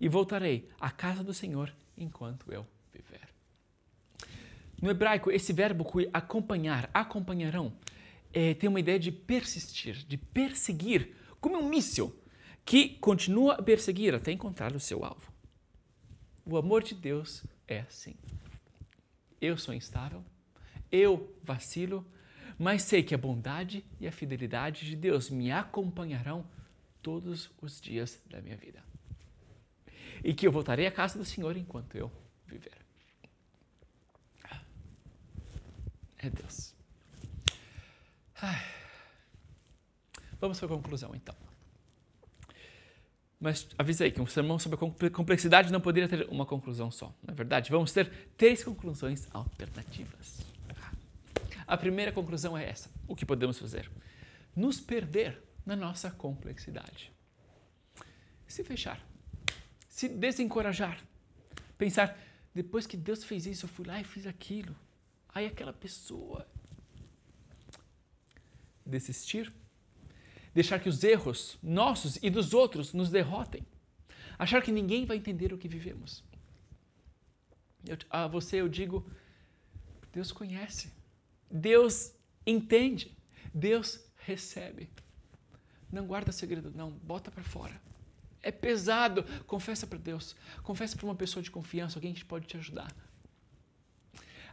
e 0.00 0.08
voltarei 0.08 0.68
à 0.78 0.90
casa 0.90 1.22
do 1.22 1.32
Senhor 1.32 1.72
enquanto 1.96 2.52
eu 2.52 2.66
viver. 2.92 3.28
No 4.80 4.90
hebraico, 4.90 5.30
esse 5.30 5.52
verbo 5.52 5.86
acompanhar, 6.12 6.90
acompanharão, 6.92 7.72
é, 8.32 8.52
tem 8.54 8.68
uma 8.68 8.80
ideia 8.80 8.98
de 8.98 9.12
persistir, 9.12 10.04
de 10.06 10.16
perseguir, 10.16 11.14
como 11.40 11.58
um 11.58 11.68
míssil 11.68 12.14
que 12.64 12.90
continua 12.98 13.54
a 13.54 13.62
perseguir 13.62 14.14
até 14.14 14.32
encontrar 14.32 14.74
o 14.74 14.80
seu 14.80 15.04
alvo. 15.04 15.32
O 16.44 16.56
amor 16.56 16.82
de 16.82 16.94
Deus 16.94 17.44
é 17.68 17.80
assim. 17.80 18.14
Eu 19.40 19.56
sou 19.56 19.72
instável, 19.72 20.24
eu 20.90 21.34
vacilo, 21.42 22.06
mas 22.58 22.82
sei 22.82 23.02
que 23.02 23.14
a 23.14 23.18
bondade 23.18 23.84
e 24.00 24.06
a 24.06 24.12
fidelidade 24.12 24.86
de 24.86 24.96
Deus 24.96 25.30
me 25.30 25.50
acompanharão 25.50 26.46
todos 27.02 27.50
os 27.60 27.80
dias 27.80 28.20
da 28.30 28.40
minha 28.40 28.56
vida. 28.56 28.82
E 30.22 30.32
que 30.32 30.46
eu 30.46 30.52
voltarei 30.52 30.86
à 30.86 30.90
casa 30.90 31.18
do 31.18 31.24
Senhor 31.24 31.56
enquanto 31.56 31.96
eu 31.96 32.10
viver. 32.46 32.84
É 36.18 36.30
Deus. 36.30 36.74
Vamos 40.40 40.58
para 40.58 40.66
a 40.66 40.70
conclusão 40.70 41.14
então. 41.14 41.34
Mas 43.38 43.68
avisei 43.76 44.10
que 44.10 44.22
um 44.22 44.26
sermão 44.26 44.58
sobre 44.58 44.78
a 45.06 45.10
complexidade 45.10 45.70
não 45.70 45.80
poderia 45.80 46.08
ter 46.08 46.26
uma 46.30 46.46
conclusão 46.46 46.90
só. 46.90 47.14
Na 47.22 47.32
é 47.32 47.36
verdade, 47.36 47.70
vamos 47.70 47.92
ter 47.92 48.10
três 48.38 48.64
conclusões 48.64 49.28
alternativas. 49.32 50.53
A 51.66 51.76
primeira 51.76 52.12
conclusão 52.12 52.56
é 52.56 52.68
essa: 52.68 52.90
o 53.06 53.16
que 53.16 53.26
podemos 53.26 53.58
fazer? 53.58 53.90
Nos 54.54 54.80
perder 54.80 55.42
na 55.64 55.74
nossa 55.74 56.10
complexidade. 56.10 57.12
Se 58.46 58.62
fechar, 58.62 59.04
se 59.88 60.08
desencorajar, 60.08 61.02
pensar, 61.78 62.18
depois 62.54 62.86
que 62.86 62.96
Deus 62.96 63.24
fez 63.24 63.46
isso, 63.46 63.64
eu 63.64 63.70
fui 63.70 63.84
lá 63.84 64.00
e 64.00 64.04
fiz 64.04 64.26
aquilo. 64.26 64.76
Aí 65.28 65.46
aquela 65.46 65.72
pessoa. 65.72 66.46
Desistir, 68.86 69.52
deixar 70.52 70.78
que 70.78 70.88
os 70.88 71.02
erros 71.02 71.58
nossos 71.62 72.16
e 72.22 72.28
dos 72.28 72.52
outros 72.52 72.92
nos 72.92 73.10
derrotem, 73.10 73.66
achar 74.38 74.62
que 74.62 74.70
ninguém 74.70 75.06
vai 75.06 75.16
entender 75.16 75.52
o 75.52 75.58
que 75.58 75.66
vivemos. 75.66 76.22
Eu, 77.86 77.96
a 78.10 78.26
você 78.28 78.60
eu 78.60 78.68
digo, 78.68 79.10
Deus 80.12 80.30
conhece. 80.30 80.92
Deus 81.50 82.12
entende, 82.46 83.16
Deus 83.52 84.00
recebe. 84.18 84.90
Não 85.90 86.06
guarda 86.06 86.32
segredo, 86.32 86.72
não, 86.74 86.90
bota 86.90 87.30
para 87.30 87.42
fora. 87.42 87.80
É 88.42 88.50
pesado, 88.50 89.24
confessa 89.46 89.86
para 89.86 89.98
Deus, 89.98 90.36
confessa 90.62 90.96
para 90.96 91.06
uma 91.06 91.14
pessoa 91.14 91.42
de 91.42 91.50
confiança, 91.50 91.98
alguém 91.98 92.12
que 92.12 92.24
pode 92.24 92.46
te 92.46 92.56
ajudar. 92.56 92.94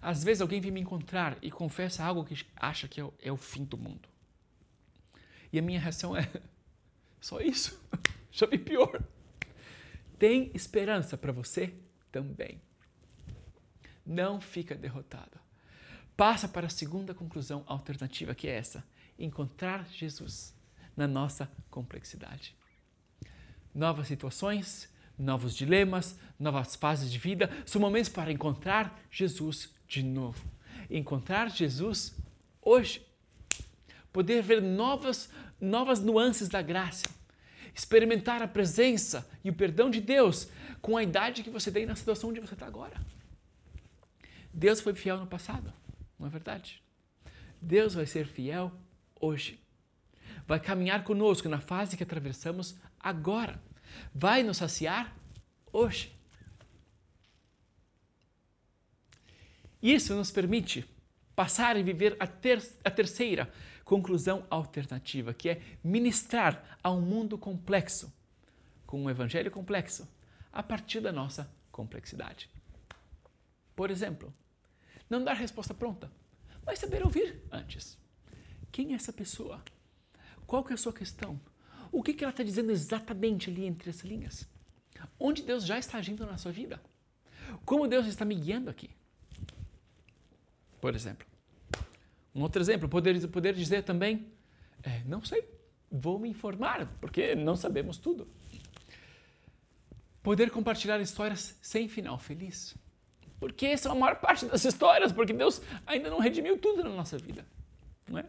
Às 0.02 0.24
vezes 0.24 0.42
alguém 0.42 0.62
vem 0.62 0.72
me 0.72 0.80
encontrar 0.80 1.38
e 1.42 1.52
confessa 1.52 2.04
algo 2.04 2.24
que 2.24 2.46
acha 2.56 2.88
que 2.88 3.00
é 3.00 3.04
o, 3.04 3.14
é 3.20 3.36
fim 3.38 3.64
do 3.64 3.78
mundo. 3.78 4.08
E 5.52 5.60
a 5.60 5.62
minha 5.62 5.80
reação 5.80 6.16
é: 6.16 6.30
só 7.20 7.42
isso? 7.42 7.80
Já 8.32 8.46
vi 8.48 8.58
pior. 8.58 9.04
Tem 10.18 10.52
esperança 10.54 11.18
para 11.18 11.32
você 11.32 11.74
também. 12.12 12.62
Não 14.06 14.40
fica 14.40 14.74
derrotado 14.76 15.42
passa 16.22 16.48
para 16.48 16.68
a 16.68 16.70
segunda 16.70 17.16
conclusão 17.16 17.64
alternativa, 17.66 18.36
que 18.36 18.48
é 18.48 18.52
essa: 18.52 18.84
encontrar 19.18 19.88
Jesus 19.90 20.54
na 20.96 21.08
nossa 21.08 21.50
complexidade. 21.68 22.56
Novas 23.74 24.06
situações, 24.08 24.88
novos 25.18 25.56
dilemas, 25.56 26.16
novas 26.40 26.76
fases 26.76 27.12
de 27.12 27.18
vida 27.18 27.50
são 27.66 27.82
momentos 27.82 28.12
para 28.12 28.32
encontrar 28.32 29.02
Jesus 29.10 29.74
de 29.88 30.04
novo. 30.04 30.46
Encontrar 30.92 31.50
Jesus 31.50 32.16
hoje. 32.62 33.04
Poder 34.14 34.44
ver 34.44 34.62
novas, 34.62 35.28
novas 35.60 36.00
nuances 36.02 36.48
da 36.48 36.62
graça. 36.62 37.10
Experimentar 37.74 38.44
a 38.44 38.48
presença 38.48 39.28
e 39.44 39.50
o 39.50 39.56
perdão 39.56 39.90
de 39.90 40.00
Deus 40.00 40.50
com 40.84 40.96
a 40.96 41.02
idade 41.02 41.42
que 41.42 41.50
você 41.50 41.72
tem 41.72 41.88
na 41.88 41.96
situação 41.96 42.30
onde 42.30 42.40
você 42.40 42.54
está 42.54 42.68
agora. 42.68 43.02
Deus 44.54 44.82
foi 44.82 44.94
fiel 44.94 45.18
no 45.18 45.26
passado. 45.26 45.74
Não 46.22 46.28
é 46.28 46.30
verdade? 46.30 46.80
Deus 47.60 47.96
vai 47.96 48.06
ser 48.06 48.28
fiel 48.28 48.72
hoje. 49.20 49.60
Vai 50.46 50.60
caminhar 50.60 51.04
conosco 51.04 51.50
na 51.50 51.60
fase 51.60 51.98
que 51.98 52.04
atravessamos 52.04 52.78
agora. 53.00 53.60
Vai 54.14 54.44
nos 54.44 54.58
saciar 54.58 55.18
hoje. 55.74 56.16
Isso 59.82 60.14
nos 60.14 60.30
permite 60.30 60.88
passar 61.36 61.76
e 61.76 61.82
viver 61.82 62.16
a, 62.20 62.28
ter 62.28 62.64
a 62.84 62.92
terceira 62.92 63.52
conclusão 63.84 64.46
alternativa, 64.48 65.34
que 65.34 65.50
é 65.50 65.62
ministrar 65.84 66.78
a 66.84 66.92
um 66.92 67.02
mundo 67.02 67.36
complexo, 67.36 68.14
com 68.86 69.04
um 69.04 69.10
evangelho 69.10 69.50
complexo, 69.50 70.08
a 70.54 70.62
partir 70.62 71.02
da 71.02 71.12
nossa 71.12 71.52
complexidade. 71.72 72.48
Por 73.76 73.90
exemplo, 73.90 74.32
não 75.12 75.24
dar 75.26 75.34
resposta 75.34 75.74
pronta, 75.74 76.10
mas 76.66 76.80
saber 76.80 77.04
ouvir 77.04 77.44
antes. 77.52 77.98
Quem 78.72 78.94
é 78.94 78.96
essa 78.96 79.12
pessoa? 79.12 79.62
Qual 80.48 80.64
que 80.64 80.72
é 80.72 80.76
a 80.76 80.78
sua 80.78 80.94
questão? 80.94 81.40
O 81.92 82.02
que, 82.02 82.14
que 82.14 82.24
ela 82.24 82.32
está 82.32 82.44
dizendo 82.44 82.72
exatamente 82.72 83.50
ali 83.50 83.66
entre 83.66 83.90
as 83.90 84.00
linhas? 84.00 84.48
Onde 85.20 85.44
Deus 85.44 85.66
já 85.66 85.78
está 85.78 85.98
agindo 85.98 86.26
na 86.26 86.38
sua 86.38 86.54
vida? 86.54 86.82
Como 87.66 87.90
Deus 87.90 88.06
está 88.06 88.24
me 88.24 88.36
guiando 88.36 88.70
aqui? 88.70 88.90
Por 90.80 90.96
exemplo. 90.96 91.28
Um 92.34 92.42
outro 92.42 92.62
exemplo, 92.62 92.88
poder, 92.88 93.28
poder 93.28 93.54
dizer 93.54 93.84
também, 93.84 94.32
é, 94.82 95.04
não 95.04 95.22
sei, 95.26 95.44
vou 95.92 96.18
me 96.18 96.30
informar, 96.30 96.88
porque 97.02 97.36
não 97.36 97.58
sabemos 97.58 97.98
tudo. 97.98 98.26
Poder 100.24 100.50
compartilhar 100.50 101.02
histórias 101.02 101.58
sem 101.62 101.90
final 101.90 102.18
feliz. 102.18 102.78
Porque 103.42 103.66
essa 103.66 103.90
é 103.90 103.92
a 103.92 103.96
maior 103.96 104.18
parte 104.18 104.46
das 104.46 104.64
histórias, 104.64 105.12
porque 105.12 105.34
Deus 105.34 105.64
ainda 105.88 106.12
não 106.12 106.20
redimiu 106.20 106.60
tudo 106.60 106.84
na 106.84 106.92
nossa 106.92 107.18
vida. 107.18 107.44
Não 108.08 108.20
é? 108.20 108.26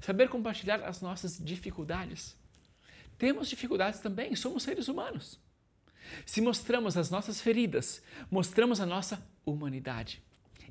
Saber 0.00 0.28
compartilhar 0.28 0.80
as 0.84 1.02
nossas 1.02 1.36
dificuldades. 1.36 2.36
Temos 3.18 3.48
dificuldades 3.48 3.98
também, 3.98 4.36
somos 4.36 4.62
seres 4.62 4.86
humanos. 4.86 5.40
Se 6.24 6.40
mostramos 6.40 6.96
as 6.96 7.10
nossas 7.10 7.40
feridas, 7.40 8.00
mostramos 8.30 8.80
a 8.80 8.86
nossa 8.86 9.20
humanidade. 9.44 10.22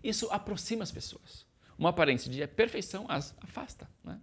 Isso 0.01 0.29
aproxima 0.31 0.83
as 0.83 0.91
pessoas. 0.91 1.45
Uma 1.77 1.89
aparência 1.89 2.31
de 2.31 2.47
perfeição 2.47 3.05
as 3.09 3.35
afasta. 3.41 3.85
É? 4.07 4.15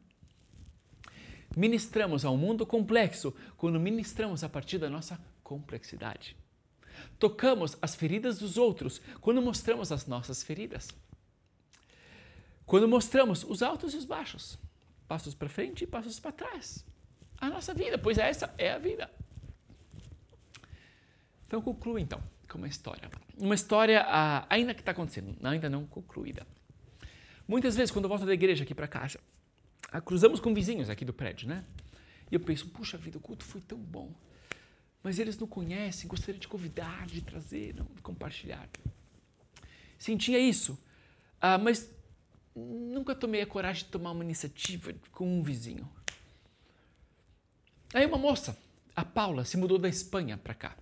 Ministramos 1.54 2.24
ao 2.24 2.34
mundo 2.34 2.64
complexo 2.64 3.34
quando 3.58 3.78
ministramos 3.78 4.42
a 4.42 4.48
partir 4.48 4.78
da 4.78 4.88
nossa 4.88 5.20
complexidade. 5.42 6.34
Tocamos 7.18 7.76
as 7.80 7.94
feridas 7.94 8.38
dos 8.38 8.56
outros 8.56 9.00
quando 9.20 9.42
mostramos 9.42 9.90
as 9.92 10.06
nossas 10.06 10.42
feridas. 10.42 10.88
Quando 12.66 12.86
mostramos 12.86 13.44
os 13.44 13.62
altos 13.62 13.94
e 13.94 13.96
os 13.96 14.04
baixos, 14.04 14.58
passos 15.06 15.34
para 15.34 15.48
frente 15.48 15.84
e 15.84 15.86
passos 15.86 16.20
para 16.20 16.32
trás. 16.32 16.84
A 17.38 17.48
nossa 17.48 17.72
vida, 17.72 17.96
pois 17.96 18.18
essa 18.18 18.52
é 18.58 18.72
a 18.72 18.78
vida. 18.78 19.10
Então 21.46 21.62
conclui 21.62 22.02
então 22.02 22.22
com 22.48 22.58
uma 22.58 22.68
história. 22.68 23.10
Uma 23.38 23.54
história 23.54 24.04
ah, 24.06 24.46
ainda 24.50 24.74
que 24.74 24.80
está 24.80 24.92
acontecendo, 24.92 25.34
ainda 25.42 25.70
não 25.70 25.86
concluída. 25.86 26.46
Muitas 27.46 27.74
vezes, 27.74 27.90
quando 27.90 28.04
eu 28.04 28.08
volto 28.10 28.26
da 28.26 28.34
igreja 28.34 28.64
aqui 28.64 28.74
para 28.74 28.86
casa, 28.86 29.18
ah, 29.90 30.00
cruzamos 30.00 30.38
com 30.38 30.52
vizinhos 30.52 30.90
aqui 30.90 31.04
do 31.04 31.14
prédio, 31.14 31.48
né? 31.48 31.64
E 32.30 32.34
eu 32.34 32.40
penso, 32.40 32.68
puxa 32.68 32.98
vida, 32.98 33.16
o 33.16 33.20
culto 33.20 33.44
foi 33.44 33.62
tão 33.62 33.78
bom 33.78 34.12
mas 35.02 35.18
eles 35.18 35.38
não 35.38 35.46
conhecem, 35.46 36.08
gostaria 36.08 36.40
de 36.40 36.48
convidar, 36.48 37.06
de 37.06 37.20
trazer, 37.20 37.74
não, 37.74 37.86
de 37.86 38.02
compartilhar. 38.02 38.68
Sentia 39.98 40.38
isso, 40.38 40.78
ah, 41.40 41.58
mas 41.58 41.90
nunca 42.54 43.14
tomei 43.14 43.40
a 43.40 43.46
coragem 43.46 43.84
de 43.84 43.90
tomar 43.90 44.12
uma 44.12 44.24
iniciativa 44.24 44.92
com 45.12 45.26
um 45.26 45.42
vizinho. 45.42 45.88
Aí 47.94 48.04
uma 48.04 48.18
moça, 48.18 48.58
a 48.94 49.04
Paula, 49.04 49.44
se 49.44 49.56
mudou 49.56 49.78
da 49.78 49.88
Espanha 49.88 50.36
para 50.36 50.54
cá. 50.54 50.76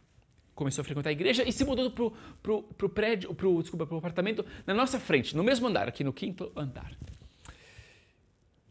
Começou 0.54 0.80
a 0.82 0.84
frequentar 0.84 1.10
a 1.10 1.12
igreja 1.12 1.46
e 1.46 1.52
se 1.52 1.64
mudou 1.64 1.90
para 1.90 2.54
o 2.54 2.88
prédio, 2.88 3.34
pro, 3.34 3.60
desculpa, 3.60 3.86
pro 3.86 3.98
apartamento 3.98 4.44
na 4.66 4.72
nossa 4.72 4.98
frente, 4.98 5.36
no 5.36 5.44
mesmo 5.44 5.66
andar, 5.66 5.86
aqui 5.86 6.02
no 6.02 6.12
quinto 6.12 6.50
andar 6.56 6.96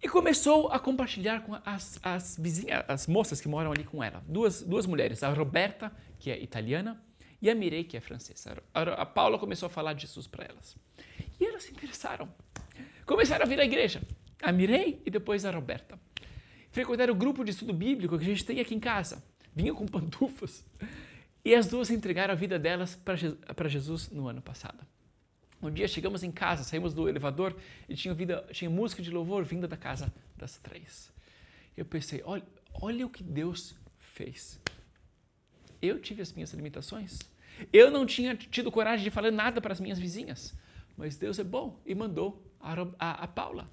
e 0.01 0.07
começou 0.07 0.69
a 0.71 0.79
compartilhar 0.79 1.41
com 1.41 1.55
as, 1.65 1.99
as 2.03 2.37
vizinhas, 2.39 2.83
as 2.87 3.07
moças 3.07 3.41
que 3.41 3.47
moram 3.47 3.71
ali 3.71 3.83
com 3.83 4.03
ela. 4.03 4.23
Duas, 4.27 4.61
duas 4.61 4.85
mulheres, 4.85 5.23
a 5.23 5.29
Roberta, 5.29 5.91
que 6.19 6.29
é 6.29 6.41
italiana, 6.41 7.01
e 7.41 7.49
a 7.49 7.55
Mirei, 7.55 7.83
que 7.83 7.97
é 7.97 7.99
francesa. 7.99 8.57
A 8.73 9.05
Paula 9.05 9.37
começou 9.37 9.67
a 9.67 9.69
falar 9.69 9.93
de 9.93 10.01
Jesus 10.01 10.27
para 10.27 10.45
elas. 10.45 10.75
E 11.39 11.45
elas 11.45 11.63
se 11.63 11.71
interessaram. 11.71 12.29
Começaram 13.05 13.45
a 13.45 13.47
vir 13.47 13.59
à 13.59 13.65
igreja. 13.65 14.01
A 14.41 14.51
Mirei 14.51 15.01
e 15.05 15.09
depois 15.09 15.45
a 15.45 15.51
Roberta. 15.51 15.99
Frequentaram 16.71 17.13
o 17.13 17.17
grupo 17.17 17.43
de 17.43 17.51
estudo 17.51 17.73
bíblico 17.73 18.17
que 18.17 18.23
a 18.23 18.27
gente 18.27 18.43
tem 18.43 18.59
aqui 18.59 18.73
em 18.75 18.79
casa. 18.79 19.23
Vinham 19.55 19.75
com 19.75 19.85
pantufas. 19.87 20.65
E 21.43 21.53
as 21.53 21.67
duas 21.67 21.89
entregaram 21.89 22.33
a 22.33 22.35
vida 22.35 22.57
delas 22.57 22.95
para 22.95 23.69
Jesus 23.69 24.09
no 24.09 24.27
ano 24.27 24.41
passado. 24.41 24.85
Um 25.65 25.71
dia 25.71 25.87
chegamos 25.87 26.21
em 26.21 26.31
casa, 26.31 26.63
saímos 26.63 26.93
do 26.93 27.09
elevador 27.09 27.55
e 27.89 27.95
tinha, 27.95 28.13
vida, 28.13 28.45
tinha 28.51 28.69
música 28.69 29.01
de 29.01 29.09
louvor 29.09 29.43
vinda 29.43 29.67
da 29.67 29.75
casa 29.75 30.13
das 30.37 30.57
três. 30.57 31.11
Eu 31.75 31.83
pensei, 31.83 32.21
olha, 32.23 32.43
olha 32.71 33.05
o 33.05 33.09
que 33.09 33.23
Deus 33.23 33.75
fez. 33.97 34.59
Eu 35.81 35.99
tive 35.99 36.21
as 36.21 36.31
minhas 36.31 36.53
limitações. 36.53 37.17
Eu 37.73 37.89
não 37.89 38.05
tinha 38.05 38.35
tido 38.35 38.71
coragem 38.71 39.03
de 39.03 39.09
falar 39.09 39.31
nada 39.31 39.59
para 39.59 39.73
as 39.73 39.79
minhas 39.79 39.97
vizinhas. 39.97 40.53
Mas 40.95 41.17
Deus 41.17 41.39
é 41.39 41.43
bom 41.43 41.81
e 41.83 41.95
mandou 41.95 42.45
a, 42.59 42.73
a, 42.99 43.11
a 43.23 43.27
Paula. 43.27 43.67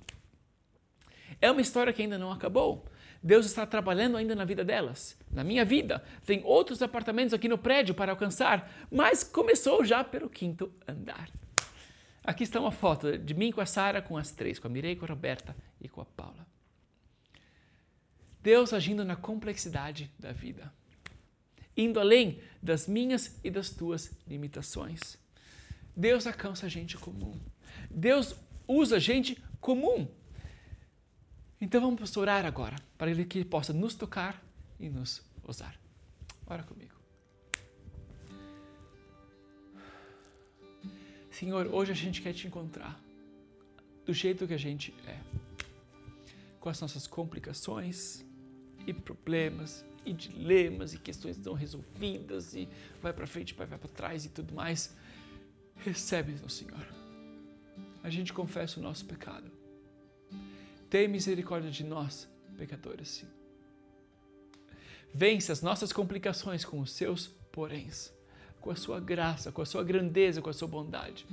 É 1.43 1.51
uma 1.51 1.61
história 1.61 1.93
que 1.93 2.01
ainda 2.01 2.17
não 2.17 2.33
acabou. 2.33 2.87
Deus 3.23 3.45
está 3.45 3.67
trabalhando 3.67 4.17
ainda 4.17 4.35
na 4.35 4.47
vida 4.47 4.65
delas, 4.65 5.17
na 5.31 5.45
minha 5.45 5.65
vida. 5.65 6.03
Tem 6.25 6.43
outros 6.43 6.81
apartamentos 6.81 7.35
aqui 7.35 7.49
no 7.49 7.59
prédio 7.59 7.95
para 7.95 8.13
alcançar, 8.13 8.89
mas 8.91 9.23
começou 9.23 9.85
já 9.85 10.03
pelo 10.03 10.31
quinto 10.31 10.73
andar. 10.89 11.29
Aqui 12.25 12.45
está 12.45 12.61
uma 12.61 12.71
foto 12.71 13.19
de 13.19 13.35
mim 13.35 13.51
com 13.51 13.61
a 13.61 13.67
Sara, 13.67 14.01
com 14.01 14.17
as 14.17 14.31
três, 14.31 14.59
com 14.59 14.69
a 14.69 14.71
Mirei, 14.71 14.95
com 14.95 15.05
a 15.05 15.09
Roberta 15.09 15.57
e 15.81 15.89
com 15.89 16.01
a 16.01 16.05
Paula. 16.05 16.47
Deus 18.41 18.73
agindo 18.73 19.05
na 19.05 19.17
complexidade 19.17 20.11
da 20.19 20.33
vida, 20.33 20.73
indo 21.77 22.01
além 22.01 22.41
das 22.63 22.87
minhas 22.87 23.39
e 23.43 23.51
das 23.51 23.71
tuas 23.71 24.13
limitações. 24.27 25.19
Deus 25.97 26.27
alcança 26.27 26.69
gente 26.69 26.97
comum. 26.97 27.41
Deus 27.91 28.35
usa 28.67 28.99
gente 28.99 29.43
comum. 29.61 30.09
Então 31.61 31.81
vamos 31.81 32.17
orar 32.17 32.45
agora, 32.45 32.77
para 32.99 33.11
Ele 33.11 33.25
que 33.25 33.45
possa 33.45 33.73
nos 33.73 33.95
tocar 33.95 34.43
e 34.81 34.89
nos 34.89 35.23
usar. 35.45 35.79
Ora 36.47 36.63
comigo. 36.65 36.92
Senhor, 41.43 41.67
hoje 41.75 41.91
a 41.91 41.95
gente 41.97 42.23
quer 42.23 42.33
te 42.33 42.47
encontrar 42.47 43.03
do 44.07 44.15
jeito 44.15 44.47
que 44.47 44.55
a 44.55 44.57
gente 44.57 44.95
é, 45.09 45.19
com 46.61 46.69
as 46.69 46.81
nossas 46.81 47.09
complicações 47.09 48.25
e 48.87 48.95
problemas 48.95 49.85
e 50.07 50.13
dilemas 50.13 50.95
e 50.95 50.99
questões 50.99 51.37
não 51.39 51.55
resolvidas 51.55 52.55
e 52.55 52.69
vai 53.03 53.13
para 53.13 53.27
frente, 53.27 53.55
vai, 53.55 53.67
para 53.67 53.77
trás 53.77 54.25
e 54.25 54.29
tudo 54.29 54.55
mais. 54.55 54.95
Recebe-nos, 55.79 56.55
Senhor. 56.55 56.87
A 58.05 58.09
gente 58.09 58.33
confessa 58.33 58.79
o 58.79 58.83
nosso 58.83 59.05
pecado. 59.05 59.51
Tem 60.89 61.09
misericórdia 61.09 61.73
de 61.73 61.83
nós, 61.83 62.29
pecadores, 62.57 63.09
sim. 63.09 63.27
Vence 65.13 65.51
as 65.51 65.61
nossas 65.61 65.93
complicações 65.93 66.65
com 66.65 66.79
os 66.79 66.93
seus 66.93 67.27
poréns, 67.51 68.13
com 68.63 68.71
a 68.71 68.77
sua 68.77 69.01
graça, 69.01 69.53
com 69.53 69.61
a 69.61 69.67
sua 69.67 69.83
grandeza, 69.83 70.41
com 70.41 70.49
a 70.49 70.53
sua 70.53 70.69
bondade. 70.69 71.27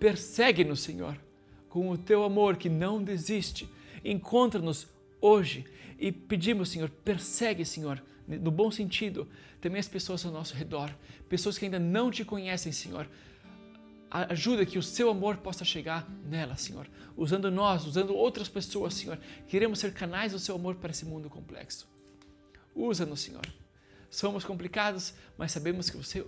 Persegue-nos, 0.00 0.80
Senhor, 0.80 1.16
com 1.68 1.90
o 1.90 1.98
teu 1.98 2.24
amor 2.24 2.56
que 2.56 2.68
não 2.68 3.02
desiste. 3.02 3.68
Encontra-nos 4.02 4.88
hoje 5.20 5.64
e 5.98 6.10
pedimos, 6.10 6.70
Senhor, 6.70 6.88
persegue, 6.88 7.64
Senhor, 7.64 8.02
no 8.26 8.50
bom 8.50 8.70
sentido, 8.70 9.28
também 9.60 9.78
as 9.78 9.86
pessoas 9.86 10.24
ao 10.24 10.32
nosso 10.32 10.54
redor, 10.54 10.90
pessoas 11.28 11.58
que 11.58 11.66
ainda 11.66 11.78
não 11.78 12.10
te 12.10 12.24
conhecem, 12.24 12.72
Senhor. 12.72 13.06
Ajuda 14.10 14.64
que 14.64 14.78
o 14.78 14.82
seu 14.82 15.10
amor 15.10 15.38
possa 15.38 15.64
chegar 15.64 16.08
nelas, 16.24 16.62
Senhor. 16.62 16.88
Usando 17.16 17.50
nós, 17.50 17.84
usando 17.84 18.14
outras 18.14 18.48
pessoas, 18.48 18.94
Senhor. 18.94 19.18
Queremos 19.48 19.80
ser 19.80 19.92
canais 19.92 20.32
do 20.32 20.38
seu 20.38 20.54
amor 20.54 20.76
para 20.76 20.92
esse 20.92 21.04
mundo 21.04 21.28
complexo. 21.28 21.88
Usa-nos, 22.74 23.20
Senhor. 23.20 23.44
Somos 24.14 24.44
complicados, 24.44 25.12
mas 25.36 25.50
sabemos 25.50 25.90
que 25.90 25.96
você 25.96 26.24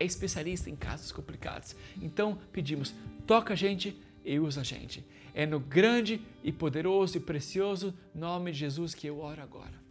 é 0.00 0.04
especialista 0.06 0.70
em 0.70 0.74
casos 0.74 1.12
complicados. 1.12 1.76
Então 2.00 2.38
pedimos, 2.50 2.94
toca 3.26 3.52
a 3.52 3.56
gente 3.56 4.00
e 4.24 4.40
usa 4.40 4.62
a 4.62 4.64
gente. 4.64 5.04
É 5.34 5.44
no 5.44 5.60
grande 5.60 6.22
e 6.42 6.50
poderoso 6.50 7.18
e 7.18 7.20
precioso 7.20 7.92
nome 8.14 8.50
de 8.50 8.60
Jesus 8.60 8.94
que 8.94 9.06
eu 9.06 9.20
oro 9.20 9.42
agora. 9.42 9.81